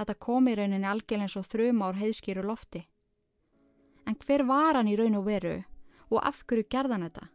[0.00, 2.86] Þetta kom í rauninni algjörlega eins og þrjum ár heiðskýru lofti.
[4.08, 5.58] En hver var hann í raun og veru
[6.08, 7.28] og af hverju gerðan þetta?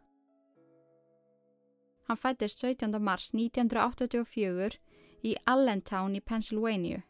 [2.10, 2.98] Hann fættist 17.
[2.98, 4.80] mars 1984
[5.22, 7.04] í Allentown í Pennsylvania.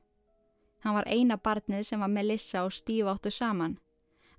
[0.85, 3.79] Hann var eina barnið sem var Melissa og Steve áttu saman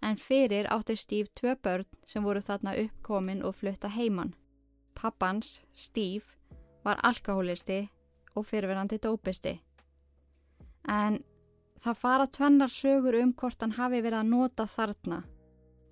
[0.01, 4.35] en fyrir átti Steve tvö börn sem voru þarna uppkomin og flutta heimann.
[4.95, 6.25] Pappans, Steve,
[6.83, 7.87] var alkohólisti
[8.35, 9.57] og fyrirverandi dópisti.
[10.87, 11.23] En
[11.83, 15.23] það fara tvennar sögur um hvort hann hafi verið að nota þarna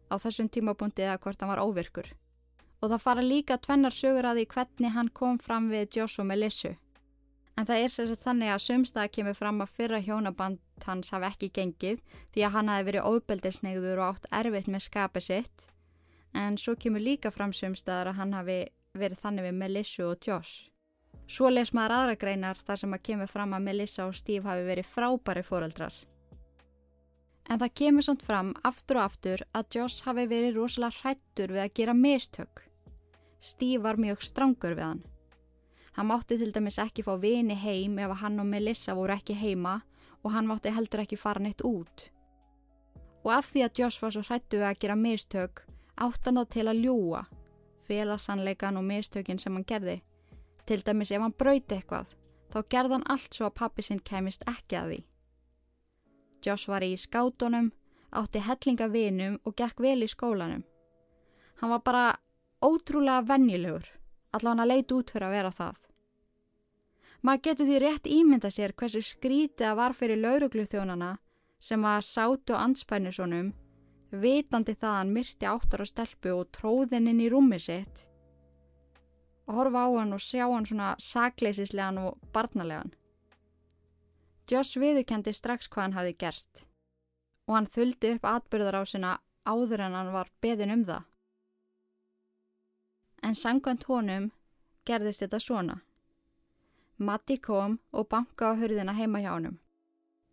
[0.09, 2.07] á þessum tímapunkti eða hvort hann var óvirkur.
[2.81, 6.29] Og það fara líka tvennar sögur að því hvernig hann kom fram við Josh og
[6.29, 6.75] Melissu.
[7.57, 11.49] En það er sérstaklega þannig að sumstaða kemur fram að fyrra hjónaband hans hafi ekki
[11.55, 12.01] gengið
[12.33, 15.67] því að hann hafi verið óbeldisnegður og átt erfitt með skapið sitt.
[16.35, 18.57] En svo kemur líka fram sumstaðar að hann hafi
[18.95, 20.69] verið þannig við Melissa og Josh.
[21.27, 24.67] Svo les maður aðra greinar þar sem að kemur fram að Melissa og Steve hafi
[24.67, 25.95] verið frábæri fóreldrar.
[27.49, 31.63] En það kemur samt fram aftur og aftur að Josh hafi verið rosalega hrættur við
[31.63, 32.63] að gera mistök.
[33.39, 35.03] Steve var mjög strangur við hann.
[35.95, 39.79] Hann mátti til dæmis ekki fá vini heim ef hann og Melissa voru ekki heima
[40.25, 42.09] og hann mátti heldur ekki fara neitt út.
[43.25, 45.61] Og af því að Josh var svo hrættu að gera mistök,
[46.01, 47.21] átt hann það til að ljúa,
[47.85, 49.99] félagsannleikan og mistökin sem hann gerði.
[50.65, 52.09] Til dæmis ef hann brauti eitthvað,
[52.49, 54.99] þá gerði hann allt svo að pappi sinn kemist ekki að því.
[56.45, 57.71] Josh var í skátunum,
[58.13, 60.65] átti hellinga vinum og gekk vel í skólanum.
[61.61, 62.05] Hann var bara
[62.65, 63.85] ótrúlega vennilegur,
[64.33, 65.84] hann að leita út fyrir að vera það.
[67.21, 71.15] Maður getur því rétt ímynda sér hversu skrítið að var fyrir lauruglu þjónana
[71.59, 73.53] sem að sátu anspænisonum,
[74.11, 78.05] vitandi það hann myrsti áttar á stelpu og tróðinn inn í rúmi sitt
[79.45, 82.93] og horfa á hann og sjá hann svona sakleisislegan og barnalegan.
[84.49, 86.65] Joss viðukendi strax hvað hann hafi gert
[87.45, 89.11] og hann þuldi upp atbyrðar á sinna
[89.45, 91.03] áður en hann var beðin um það.
[93.25, 94.31] En sangvænt honum
[94.85, 95.77] gerðist þetta svona.
[96.97, 99.57] Matti kom og banka á hörðina heima hjá honum.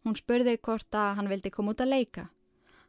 [0.05, 2.29] Hún spurði hvort að hann vildi koma út að leika.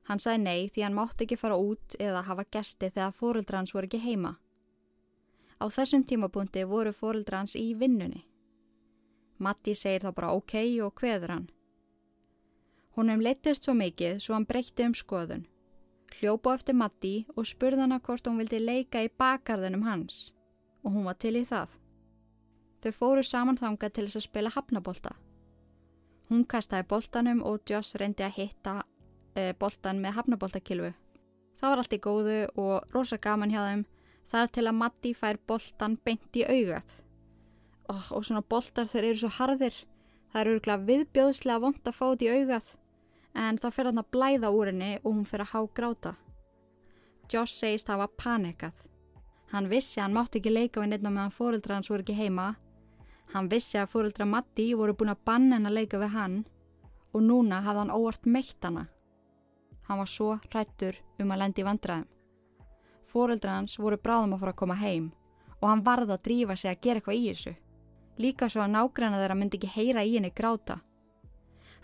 [0.10, 3.74] Hann sagði nei því hann mátti ekki fara út eða hafa gesti þegar fóruldra hans
[3.74, 4.36] voru ekki heima.
[5.58, 8.26] Á þessum tímapunkti voru fóruldra hans í vinnunni.
[9.40, 10.56] Matti segir þá bara ok
[10.86, 11.50] og hveður hann.
[12.94, 15.48] Húnum leittist svo mikið svo hann breytti um skoðun.
[16.14, 20.28] Hljópa eftir Matti og spurði hann hvort hún vildi leika í bakarðunum hans
[20.84, 21.74] og hún var til í það.
[22.84, 25.14] Þau fóru saman þanga til þess að spila hafnabólta.
[26.28, 28.74] Hún kastaði bóltanum og Joss reyndi að hitta
[29.40, 30.90] e, bóltan með hafnabóltakilfu.
[31.60, 33.86] Það var allt í góðu og rosa gaman hjá þeim
[34.34, 36.92] þar til að Matti fær bóltan beint í augað.
[37.88, 39.78] Oh, og svona bóltar þeir eru svo harðir.
[40.34, 42.74] Það eru örgulega viðbjóðslega vond að fá þetta í augað
[43.34, 46.14] en það fyrir hann að blæða úr henni og hún fyrir að há gráta.
[47.32, 48.84] Joss segist að það var panikað.
[49.54, 52.52] Hann vissi að hann mátti ekki leika við á meðan fóreldra hans voru ekki heima
[53.34, 56.36] Hann vissi að fóröldra Matti voru búin að banna henn að leika við hann
[57.14, 58.88] og núna hafði hann óvart meitt hana.
[59.88, 62.08] Hann var svo hrættur um að lendi í vandraðum.
[63.10, 65.12] Fóröldra hans voru bráðum að fara að koma heim
[65.60, 67.54] og hann varði að drífa sig að gera eitthvað í þessu.
[68.22, 70.78] Líka svo að nágræna þeirra myndi ekki heyra í henni gráta.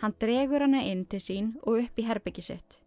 [0.04, 2.80] Hann dregur hana inn til sín og upp í herbyggi sitt.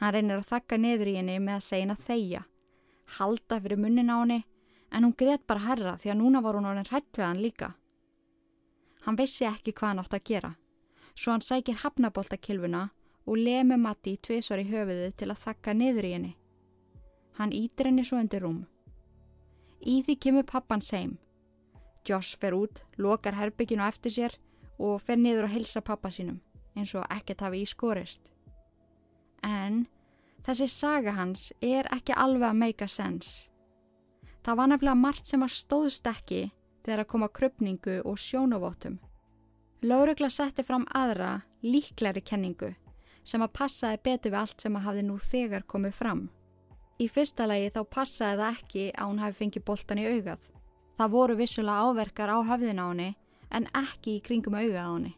[0.00, 2.42] Hann reynir að þakka niður í henni með að segja henn að þeia,
[3.18, 4.40] halda fyrir munnin á henni
[4.92, 7.68] en hún greiðt bara herra því að núna var hún orðin hrætt við hann líka.
[9.02, 10.50] Hann vissi ekki hvað hann átt að gera,
[11.14, 12.82] svo hann sækir hafnaboltakilfuna
[13.26, 16.32] og lemi Matti tviðsvar í höfuðu til að þakka niður í henni.
[17.38, 18.62] Hann ítir henni svo undir rúm.
[19.82, 21.16] Í því kemur pappan seim.
[22.06, 24.36] Josh fer út, lokar herbygginu eftir sér
[24.78, 26.40] og fer niður að hilsa pappa sínum,
[26.74, 28.32] eins og ekkert hafi í skorist.
[29.42, 29.86] En
[30.46, 33.48] þessi saga hans er ekki alveg að make a sense.
[34.42, 36.48] Það var nefnilega margt sem að stóðst ekki
[36.84, 38.98] þegar að koma krupningu og sjónavótum.
[39.82, 42.74] Láregla setti fram aðra, líklæri kenningu
[43.24, 46.22] sem að passaði betur við allt sem að hafði nú þegar komið fram.
[46.98, 50.42] Í fyrsta lagi þá passaði það ekki að hún hafi fengið boltan í augað.
[50.98, 53.10] Það voru vissulega áverkar á höfðin á henni
[53.50, 55.14] en ekki í kringum augað á henni.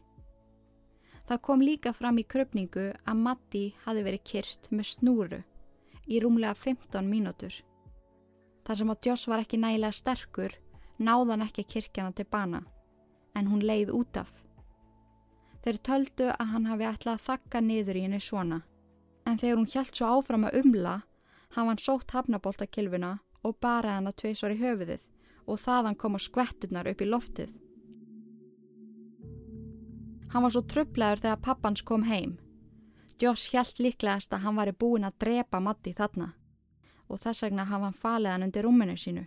[1.25, 5.41] Það kom líka fram í krupningu að Matti hafi verið kyrst með snúru
[6.05, 7.55] í rúmlega 15 mínútur.
[8.65, 10.53] Þar sem að Joss var ekki nægilega sterkur,
[10.99, 12.61] náðan ekki kirkjana til bana,
[13.35, 14.31] en hún leið út af.
[15.65, 18.61] Þeir töldu að hann hafi ætlað að þakka niður í henni svona,
[19.25, 20.95] en þegar hún hjælt svo áfram að umla
[21.55, 23.11] hafði hann sótt hafnaboltakilfuna
[23.43, 25.05] og barið hann að tveisvar í höfuðið
[25.45, 27.51] og þaðan koma skvetturnar upp í loftið.
[30.33, 32.37] Hann var svo tröflegur þegar pappans kom heim.
[33.21, 36.33] Josh hjælt líklegast að hann var búin að drepa Matti þarna
[37.05, 39.23] og þess vegna hafa hann falið hann undir rúminu sínu.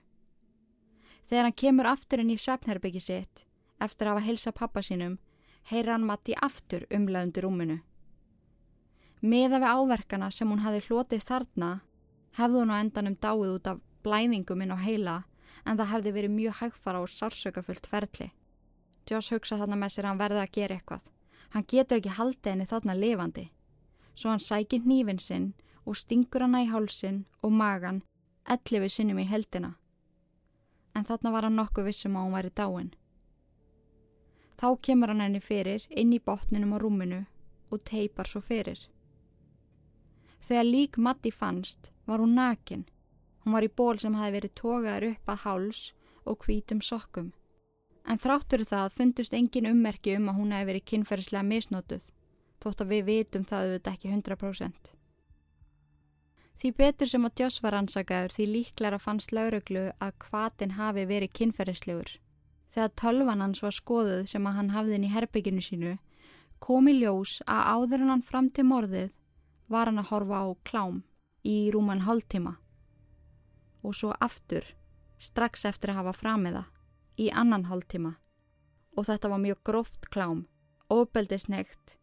[1.28, 3.44] Þegar hann kemur aftur inn í svefnherbyggi sitt
[3.84, 5.18] eftir að hafa heilsa pappa sínum
[5.70, 7.78] heyra hann Matti aftur umlað undir rúminu.
[9.20, 11.70] Meða við áverkana sem hún hafi hlotið þarna
[12.38, 15.16] hefði hún á endanum dáið út af blæðingum inn á heila
[15.64, 18.30] en það hefði verið mjög hægfara og sársökafullt ferli.
[19.10, 21.02] Joss hugsa þarna með sér að hann verði að gera eitthvað.
[21.52, 23.46] Hann getur ekki haldið henni þarna lifandi.
[24.14, 25.52] Svo hann sækir nýfin sinn
[25.84, 28.02] og stingur hana í hálsin og magan
[28.48, 29.74] elli við sinnum í heldina.
[30.96, 32.92] En þarna var hann nokkuð vissum að hún væri dáin.
[34.58, 37.20] Þá kemur hann henni fyrir inn í botninum á rúminu
[37.70, 38.80] og teipar svo fyrir.
[40.48, 42.86] Þegar lík Matti fannst var hún nakin.
[43.44, 45.82] Hún var í ból sem hafi verið tógaður upp að háls
[46.24, 47.32] og hvítum sokkum.
[48.08, 52.06] En þráttur það fundust engin ummerki um að hún hefði verið kynferðislega misnótuð,
[52.64, 54.97] þótt að við vitum það auðvitað ekki 100%.
[56.58, 61.34] Því betur sem að Joss var ansakaður því líklæra fannst lauruglu að hvaðin hafi verið
[61.38, 62.16] kynferðislegur.
[62.74, 65.92] Þegar tölvan hans var skoðuð sem að hann hafði inn í herbygginu sínu,
[66.58, 69.12] kom í ljós að áður hann fram til morðið
[69.70, 70.98] var hann að horfa á klám
[71.46, 72.56] í rúman hálftíma.
[73.86, 74.66] Og svo aftur
[75.22, 76.64] strax eftir að hafa framiða
[77.18, 78.16] í annan hálftíma.
[78.98, 80.42] Og þetta var mjög gróft klám,
[80.90, 81.94] ofbeldisnegt,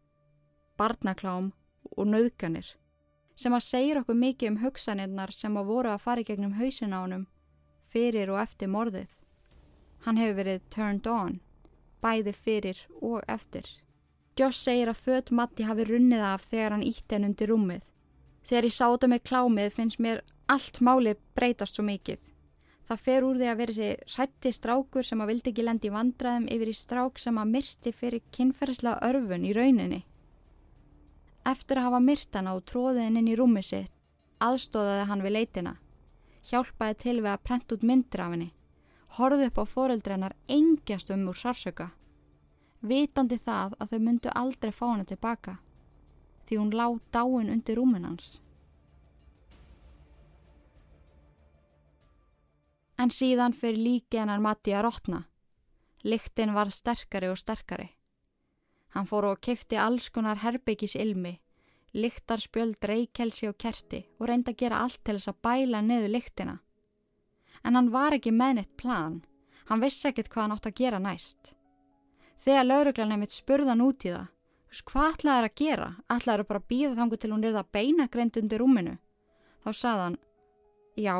[0.80, 1.52] barnaklám
[1.92, 2.72] og nöðganir
[3.36, 6.96] sem að segja okkur mikið um hugsanirnar sem að voru að fara í gegnum hausin
[6.96, 7.26] á honum
[7.96, 9.08] fyrir og eftir morðið.
[10.06, 11.40] Hann hefur verið turned on,
[12.04, 13.66] bæði fyrir og eftir.
[14.36, 17.84] Joss segir að född Matti hafi runnið af þegar hann ítti henn undir rúmið.
[18.46, 20.22] Þegar ég sáta með klámið finnst mér
[20.52, 22.20] allt málið breytast svo mikið.
[22.86, 26.50] Það fer úr því að vera þessi hrætti strákur sem að vildi ekki lendi vandraðum
[26.54, 30.04] yfir í strák sem að myrsti fyrir kynferðslega örfun í rauninni.
[31.46, 33.92] Eftir að hafa myrt hana og tróðið henn inn í rúmið sitt,
[34.42, 35.76] aðstóðaði hann við leitina.
[36.46, 38.50] Hjálpaði til við að prenta út myndir af henni.
[39.18, 41.92] Horði upp á foreldrennar engjast um úr sársöka
[42.86, 45.58] vitandi það að þau myndu aldrei fá hana tilbaka
[46.46, 48.40] því hún lág dáin undir rúmunans.
[53.02, 55.24] En síðan fyrir líki hennar Matti að rótna.
[56.06, 57.90] Liktinn var sterkari og sterkari.
[58.96, 61.34] Hann fór og kefti alls konar herbyggis ilmi,
[61.96, 66.12] liktar spjöld reykelsi og kerti og reyndi að gera allt til þess að bæla neðu
[66.14, 66.60] liktina.
[67.66, 69.20] En hann var ekki með neitt plan.
[69.68, 71.56] Hann vissi ekkert hvað hann átt að gera næst.
[72.46, 74.28] Þegar lauruglan nefnitt spurðan út í það,
[74.86, 75.90] hvað ætlaði það að gera?
[76.14, 78.96] Ætlaði það bara að býða þangu til hún er það beina greint undir rúminu?
[79.66, 80.18] Þá saðan,
[81.00, 81.16] já,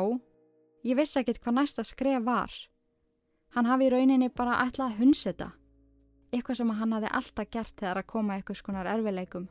[0.86, 2.52] ég vissi ekkit hvað næsta skref var.
[3.56, 5.48] Hann hafi í rauninni bara ætlaði að hunsita,
[6.32, 9.48] eitthvað sem hann hafi alltaf gert þegar að koma eitthvað skonar erfileikum.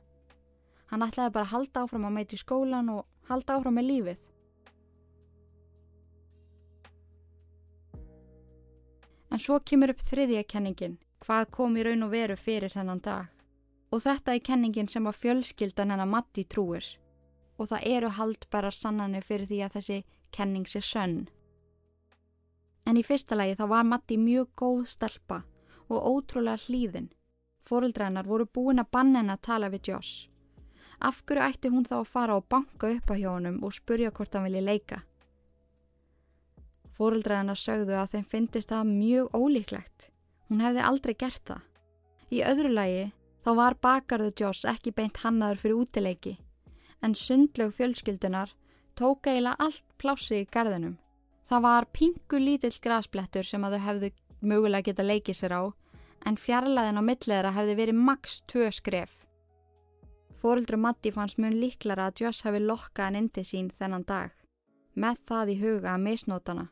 [0.91, 4.25] Hann ætlaði bara að halda áfram að meiti skólan og halda áfram með lífið.
[9.33, 13.31] En svo kemur upp þriðja kenningin hvað kom í raun og veru fyrir þennan dag.
[13.91, 16.85] Og þetta er kenningin sem að fjölskyldan hennar Matti trúir.
[17.57, 19.99] Og það eru haldbærar sannanir fyrir því að þessi
[20.35, 21.25] kenning sé sönn.
[22.85, 25.41] En í fyrsta lagi þá var Matti mjög góð stelpa
[25.89, 27.11] og ótrúlega hlýðin.
[27.65, 30.29] Fóruldrænar voru búin að banna henn að tala við Joss.
[30.99, 34.33] Af hverju ætti hún þá að fara og banka upp á hjónum og spurja hvort
[34.33, 35.03] hann vilji leika?
[36.95, 40.11] Fóruldrænar sögðu að þeim finnist það mjög ólíklegt
[40.49, 41.61] Hún hefði aldrei gert það.
[42.29, 43.05] Í öðru lagi
[43.45, 46.35] þá var bakarðu Joss ekki beint hannaður fyrir útileiki
[47.05, 48.53] en sundlög fjölskyldunar
[48.97, 50.95] tók eiginlega allt plási í garðinum.
[51.45, 54.11] Það var pingu lítill grasblettur sem að þau hefðu
[54.51, 55.63] mögulega geta leikið sér á
[56.25, 59.13] en fjarlæðin á milliðra hefði verið maks tvö skref.
[60.35, 64.33] Fóruldru Matti fannst mun líklara að Joss hefði lokkað hann indi sín þennan dag
[64.95, 66.67] með það í huga að misnótana.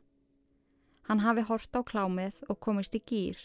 [1.08, 3.40] Hann hafi hort á klámið og komist í gýr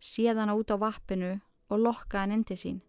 [0.00, 2.80] séðana út á vappinu og lokka hann inn til sín.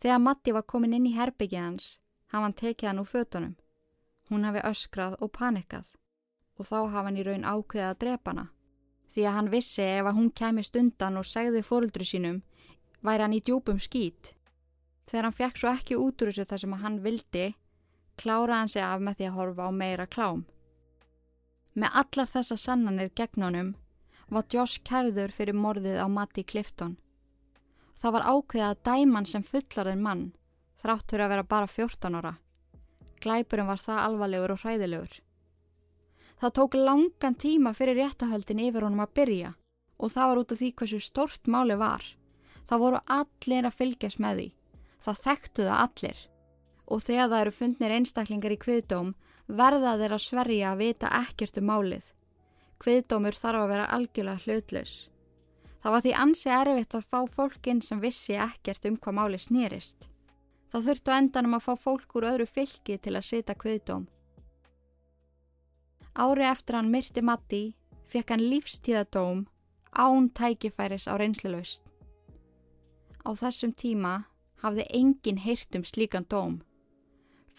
[0.00, 1.98] Þegar Matti var komin inn í herbyggið hans,
[2.30, 3.54] hafði hann tekið hann úr fötunum.
[4.30, 5.88] Hún hafi öskrað og panikað
[6.58, 8.46] og þá hafði hann í raun ákveðið að drepa hana.
[9.16, 12.42] Því að hann vissi ef að hún kemi stundan og segði fóröldru sínum,
[13.00, 14.34] væri hann í djúpum skít.
[15.08, 17.46] Þegar hann fekk svo ekki út úr þessu þar sem hann vildi,
[18.20, 20.44] kláraði hann sig af með því að horfa á meira klám.
[21.72, 23.74] Með allar þessa sannanir gegn honum
[24.28, 26.98] var Josh kærður fyrir morðið á Matti Clifton.
[27.96, 30.26] Það var ákveðið að dæman sem fullarinn mann
[30.82, 32.34] þráttur að vera bara 14 ára.
[33.24, 35.22] Glæpurum var það alvarlegur og hræðilegur.
[36.36, 39.52] Það tók langan tíma fyrir réttahöldin yfir honum að byrja
[39.96, 42.04] og það var út af því hversu stort máli var.
[42.68, 44.48] Það voru allir að fylgjast með því.
[45.04, 46.18] Það þekktu það allir.
[46.86, 49.14] Og þegar það eru fundnir einstaklingar í kviðdóm
[49.46, 52.10] verða þeir að sverja að vita ekkert um málið.
[52.82, 54.94] Kviðdómur þarf að vera algjörlega hlutlaus.
[55.80, 60.08] Það var því ansi erfitt að fá fólkinn sem vissi ekkert um hvað máli snýrist.
[60.74, 64.08] Það þurftu endanum að fá fólk úr öðru fylki til að sita kviðdóm.
[66.16, 67.62] Ári eftir hann myrti Matti
[68.08, 69.42] fekk hann lífstíðadóm
[69.92, 71.82] án tækifæris á reynslelaust.
[73.20, 74.14] Á þessum tíma
[74.62, 76.62] hafði enginn heyrt um slíkan dóm.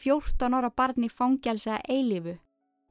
[0.01, 2.33] 14 ára barni fangjálsa eilífu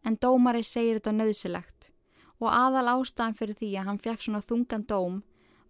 [0.06, 1.90] en dómari segir þetta nöðsilegt
[2.38, 5.16] og aðal ástæðan fyrir því að hann fekk svona þungan dóm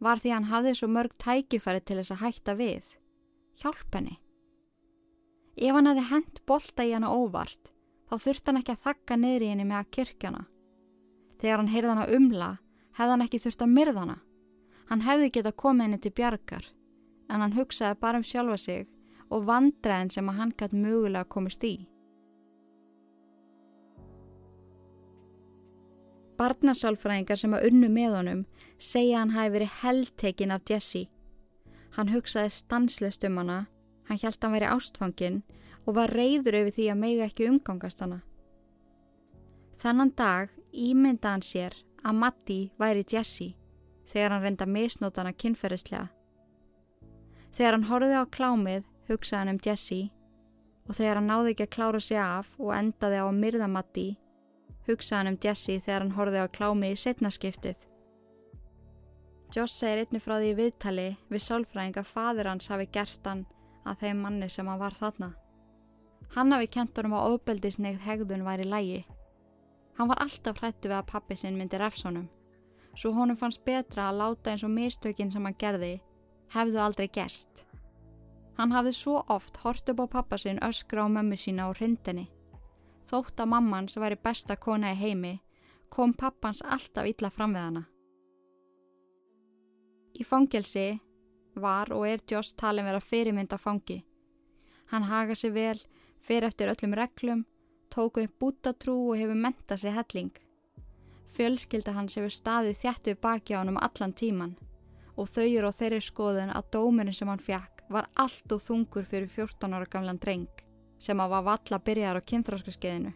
[0.04, 2.84] var því að hann hafði svo mörg tækifæri til þess að hætta við.
[3.62, 4.18] Hjálp henni.
[5.56, 7.72] Ef hann hefði hent bolta í hana óvart
[8.06, 10.44] þá þurfti hann ekki að þakka niður í henni með að kirkjana.
[11.40, 12.50] Þegar hann heyrði hana umla
[12.96, 14.18] hefði hann ekki þurft að myrða hana.
[14.86, 16.70] Hann hefði getað komið henni til bjargar
[17.26, 18.86] en hann hugsaði bara um sjálfa sig
[19.30, 21.74] og vandræðin sem að hann gæti mögulega komist í.
[26.36, 28.42] Barnasálfræðingar sem að unnu með honum
[28.78, 31.06] segja hann hafi verið heldtekinn af Jesse.
[31.96, 33.60] Hann hugsaði stanslust um hana,
[34.06, 35.38] hann að hann væri ástfangin
[35.86, 38.20] og var reyður yfir því að meiga ekki umgangast hana.
[39.76, 43.52] Þannan dag ímynda hann sér að Matti væri Jesse
[44.10, 46.08] þegar hann reynda misnótana kynferðislega.
[47.56, 50.00] Þegar hann horfið á klámið hugsaði hann um Jesse
[50.86, 54.08] og þegar hann náði ekki að klára sig af og endaði á að myrða Matti
[54.86, 57.76] hugsaði hann um Jesse þegar hann horfið á klámið í setnaskiptið.
[59.54, 63.44] Joss segir einni frá því viðtali við sálfræðing að fadur hans hafi gerst hann
[63.86, 65.34] að þeim manni sem hann var þarna.
[66.34, 69.04] Hann hafi kent honum á ofbeldisnegð hegðun væri lægi.
[69.96, 72.26] Hann var alltaf hrættu við að pappi sinn myndi refsónum,
[72.94, 75.94] svo honum fannst betra að láta eins og mistökin sem hann gerði
[76.52, 77.64] hefðu aldrei gerst.
[78.56, 82.28] Hann hafði svo oft hort upp á pappa sinn öskra á mömmu sína og hrindinni.
[83.06, 85.34] Þótt að mamman sem væri besta kona í heimi
[85.90, 87.82] kom pappans alltaf illa fram við hana.
[90.16, 90.86] Í fangelsi
[91.54, 94.00] var og er Joss talin vera fyrirmynda fangi.
[94.90, 95.78] Hann haga sig vel,
[96.26, 97.44] fyrir eftir öllum reglum,
[97.92, 100.32] tóku upp bútatrú og hefur mentað sig helling.
[101.36, 104.56] Fjölskylda hans hefur staðið þjættu baki á hann um allan tíman
[105.16, 109.06] og þau eru á þeirri skoðun að dómurinn sem hann fjekk var allt og þungur
[109.08, 110.62] fyrir 14 ára gamlan dreng
[110.98, 113.12] sem að var valla byrjar á kynþráskaskeiðinu.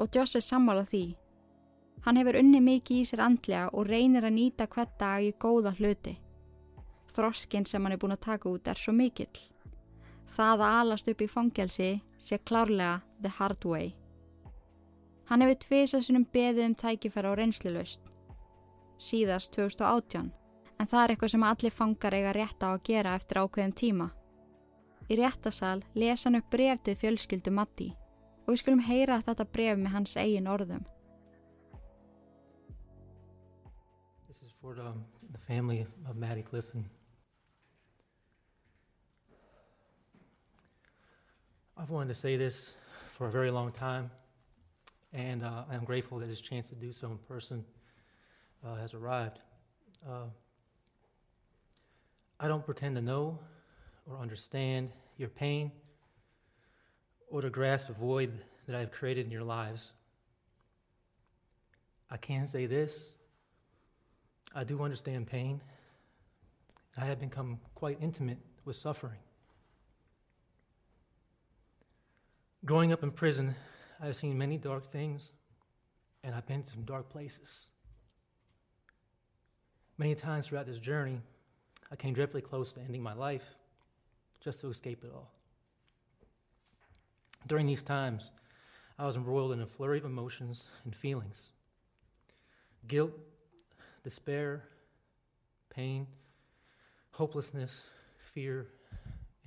[0.00, 1.04] Og Joss er sammála því.
[2.04, 5.74] Hann hefur unni mikið í sér andlega og reynir að nýta hvert dag í góða
[5.76, 6.16] hluti.
[7.12, 9.49] Þroskinn sem hann er búin að taka út er svo mikill.
[10.30, 13.94] Það að alast upp í fangelsi sé klárlega the hard way.
[15.30, 18.00] Hann hefur tvisa sinum beðið um tækifæra á reynslilöst.
[18.98, 20.30] Síðast 2018
[20.80, 24.08] en það er eitthvað sem allir fangar eiga rétt á að gera eftir ákveðin tíma.
[25.10, 27.90] Í réttasal lesa hann upp bref til fjölskyldu Matti
[28.46, 30.86] og við skulum heyra þetta bref með hans eigin orðum.
[34.26, 34.94] This is for the,
[35.32, 35.38] the
[41.80, 42.74] I've wanted to say this
[43.12, 44.10] for a very long time,
[45.14, 47.64] and uh, I'm grateful that this chance to do so in person
[48.62, 49.38] uh, has arrived.
[50.06, 50.24] Uh,
[52.38, 53.38] I don't pretend to know
[54.06, 55.72] or understand your pain
[57.30, 58.30] or to grasp the void
[58.66, 59.92] that I've created in your lives.
[62.10, 63.14] I can say this
[64.54, 65.62] I do understand pain.
[66.98, 69.16] I have become quite intimate with suffering.
[72.64, 73.54] Growing up in prison,
[74.00, 75.32] I've seen many dark things,
[76.22, 77.68] and I've been to some dark places.
[79.96, 81.22] Many times throughout this journey,
[81.90, 83.54] I came dreadfully close to ending my life
[84.40, 85.32] just to escape it all.
[87.46, 88.30] During these times,
[88.98, 91.52] I was embroiled in a flurry of emotions and feelings
[92.86, 93.12] guilt,
[94.04, 94.64] despair,
[95.70, 96.06] pain,
[97.12, 97.84] hopelessness,
[98.34, 98.66] fear,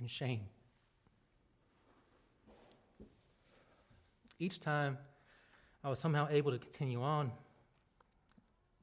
[0.00, 0.40] and shame.
[4.44, 4.98] Each time,
[5.82, 7.32] I was somehow able to continue on,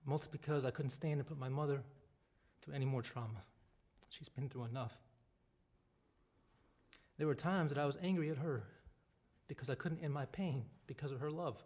[0.07, 1.83] mostly because I couldn't stand to put my mother
[2.63, 3.43] through any more trauma.
[4.09, 4.97] She's been through enough.
[7.19, 8.63] There were times that I was angry at her
[9.47, 11.63] because I couldn't end my pain because of her love.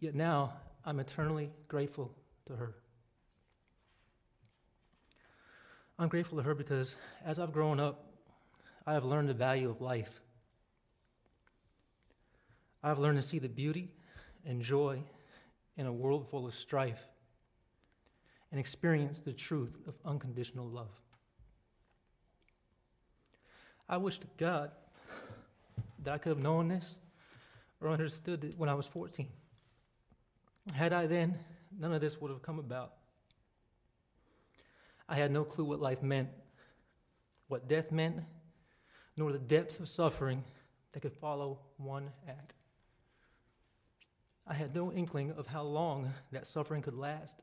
[0.00, 2.10] Yet now, I'm eternally grateful
[2.46, 2.74] to her.
[6.00, 8.04] I'm grateful to her because as I've grown up,
[8.84, 10.23] I have learned the value of life.
[12.84, 13.88] I've learned to see the beauty
[14.44, 15.02] and joy
[15.78, 17.00] in a world full of strife
[18.50, 20.90] and experience the truth of unconditional love.
[23.88, 24.70] I wish to God
[26.02, 26.98] that I could have known this
[27.80, 29.28] or understood it when I was 14.
[30.74, 31.38] Had I then,
[31.78, 32.92] none of this would have come about.
[35.08, 36.28] I had no clue what life meant,
[37.48, 38.16] what death meant,
[39.16, 40.44] nor the depths of suffering
[40.92, 42.54] that could follow one act.
[44.46, 47.42] I had no inkling of how long that suffering could last.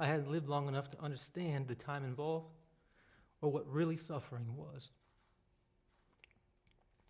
[0.00, 2.48] I hadn't lived long enough to understand the time involved
[3.40, 4.90] or what really suffering was.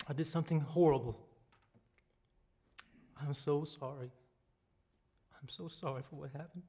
[0.06, 1.18] I did something horrible.
[3.20, 4.10] I'm so sorry.
[5.40, 6.62] I'm so sorry for what happened.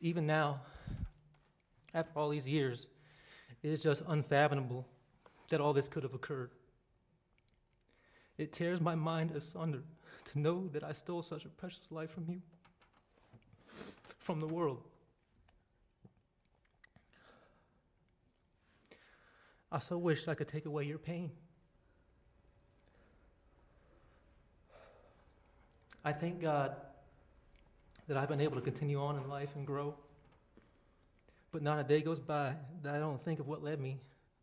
[0.00, 0.60] Even now,
[1.92, 2.86] after all these years,
[3.62, 4.86] it is just unfathomable
[5.48, 6.50] that all this could have occurred.
[8.38, 9.82] It tears my mind asunder
[10.32, 12.42] to know that I stole such a precious life from you,
[14.18, 14.82] from the world.
[19.70, 21.30] I so wish I could take away your pain.
[26.04, 26.76] I thank God
[28.06, 29.94] that I've been able to continue on in life and grow.
[31.50, 33.98] But not a day goes by that I don't think of what led me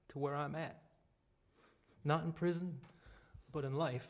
[0.09, 0.82] to where I'm at.
[2.03, 2.79] Not in prison,
[3.51, 4.07] but in life.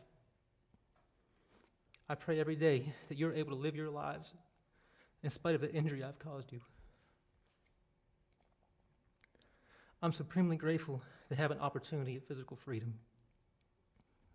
[2.09, 4.33] I pray every day that you're able to live your lives
[5.23, 6.59] in spite of the injury I've caused you.
[10.01, 12.95] I'm supremely grateful to have an opportunity at physical freedom.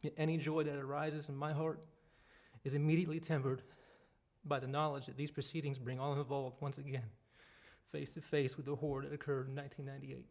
[0.01, 1.81] Yet any joy that arises in my heart
[2.65, 3.63] is immediately tempered
[4.45, 7.05] by the knowledge that these proceedings bring all involved once again
[7.93, 10.27] face to face with the horror that occurred in 1998.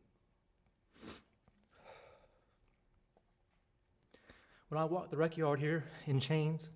[4.69, 6.71] When I walked the rec yard here in chains,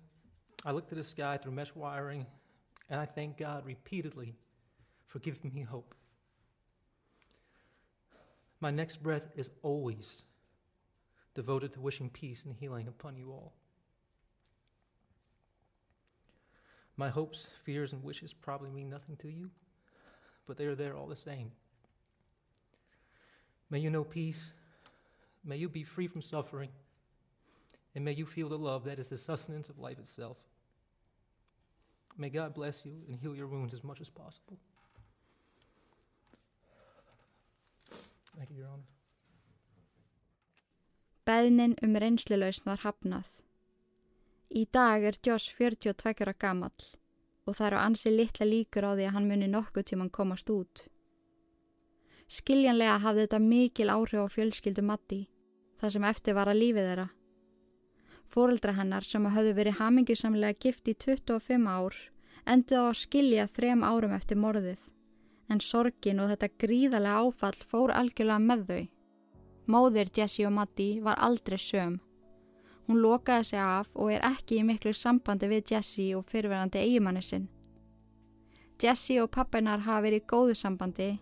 [0.64, 2.26] I looked at the sky through mesh wiring,
[2.88, 4.34] and I thank God repeatedly
[5.08, 5.94] for giving me hope.
[8.60, 10.24] My next breath is always
[11.34, 13.52] devoted to wishing peace and healing upon you all.
[16.96, 19.50] My hopes, fears, and wishes probably mean nothing to you,
[20.46, 21.50] but they are there all the same.
[23.68, 24.52] May you know peace.
[25.44, 26.68] May you be free from suffering.
[27.94, 30.38] And may you feel the love that is the sustenance of life itself.
[32.16, 34.58] May God bless you and heal your wounds as much as possible.
[38.36, 38.88] Thank you, Your Honor.
[41.28, 43.28] Beðnin um reynslulausn var hafnað.
[44.50, 46.88] Í dag er Josh 42 ára gamall
[47.46, 50.86] og það eru ansi litla líkur á því að hann muni nokkuð tíman komast út.
[52.32, 55.22] Skiljanlega hafði þetta mikil áhrif á fjölskyldu Matti,
[55.80, 57.08] það sem eftir var að lífið þeirra.
[58.32, 61.98] Fóreldra hennar sem hafði verið hamingjusamlega gift í 25 ár
[62.48, 64.78] endið á að skilja þrem árum eftir morðið,
[65.52, 68.82] en sorgin og þetta gríðarlega áfall fór algjörlega með þau.
[69.72, 72.00] Móðir Jessie og Matti var aldrei söm.
[72.88, 77.22] Hún lokaði sig af og er ekki í miklu sambandi við Jessie og fyrirverandi eigimanni
[77.22, 77.46] sinn.
[78.82, 81.12] Jessie og pappinar hafa verið í góðu sambandi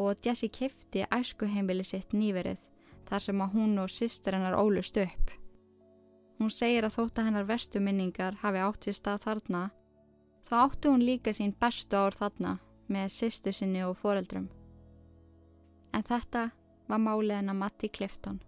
[0.00, 2.62] og Jessie kefti æskuheimili sitt nýverið
[3.10, 5.43] þar sem að hún og sýstir hennar ólust upp.
[6.38, 9.62] Hún segir að þótt að hennar vestu minningar hafi átt sér stað þarna,
[10.48, 12.58] þá áttu hún líka sín bestu ár þarna
[12.90, 14.48] með sýstu sinni og foreldrum.
[15.94, 16.50] En þetta
[16.90, 18.42] var máliðin að Matti Clifton.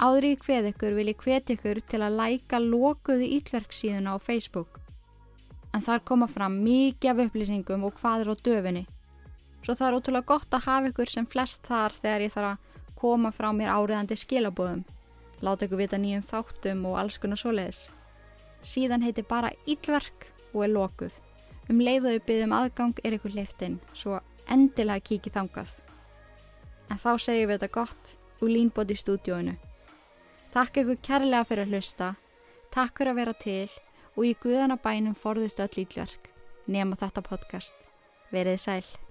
[0.00, 4.78] Áður í hveð ykkur vil ég hvet ykkur til að læka lokuðu ítverksíðuna á Facebook.
[5.76, 8.84] En þar koma fram mikið af upplýsingum og hvað er á döfinni.
[9.60, 12.96] Svo það er ótrúlega gott að hafa ykkur sem flest þar þegar ég þarf að
[13.02, 14.82] koma frá mér áriðandi skilabóðum.
[15.44, 17.84] Láta ykkur vita nýjum þáttum og alls konar svoleiðis.
[18.64, 21.12] Síðan heiti bara ítverk og er lokuð.
[21.68, 25.80] Um leiðuðu byggðum aðgang er ykkur liftinn, svo endilega kikið þangað.
[26.88, 29.60] En þá segjum við þetta gott úr Línbóti stúdíóinu.
[30.50, 32.06] Takk ykkur kærlega fyrir að hlusta,
[32.74, 33.68] takk fyrir að vera til
[34.16, 36.26] og í guðana bænum forðist öll ítverk,
[36.66, 37.78] nema þetta podcast.
[38.34, 39.09] Verið sæl.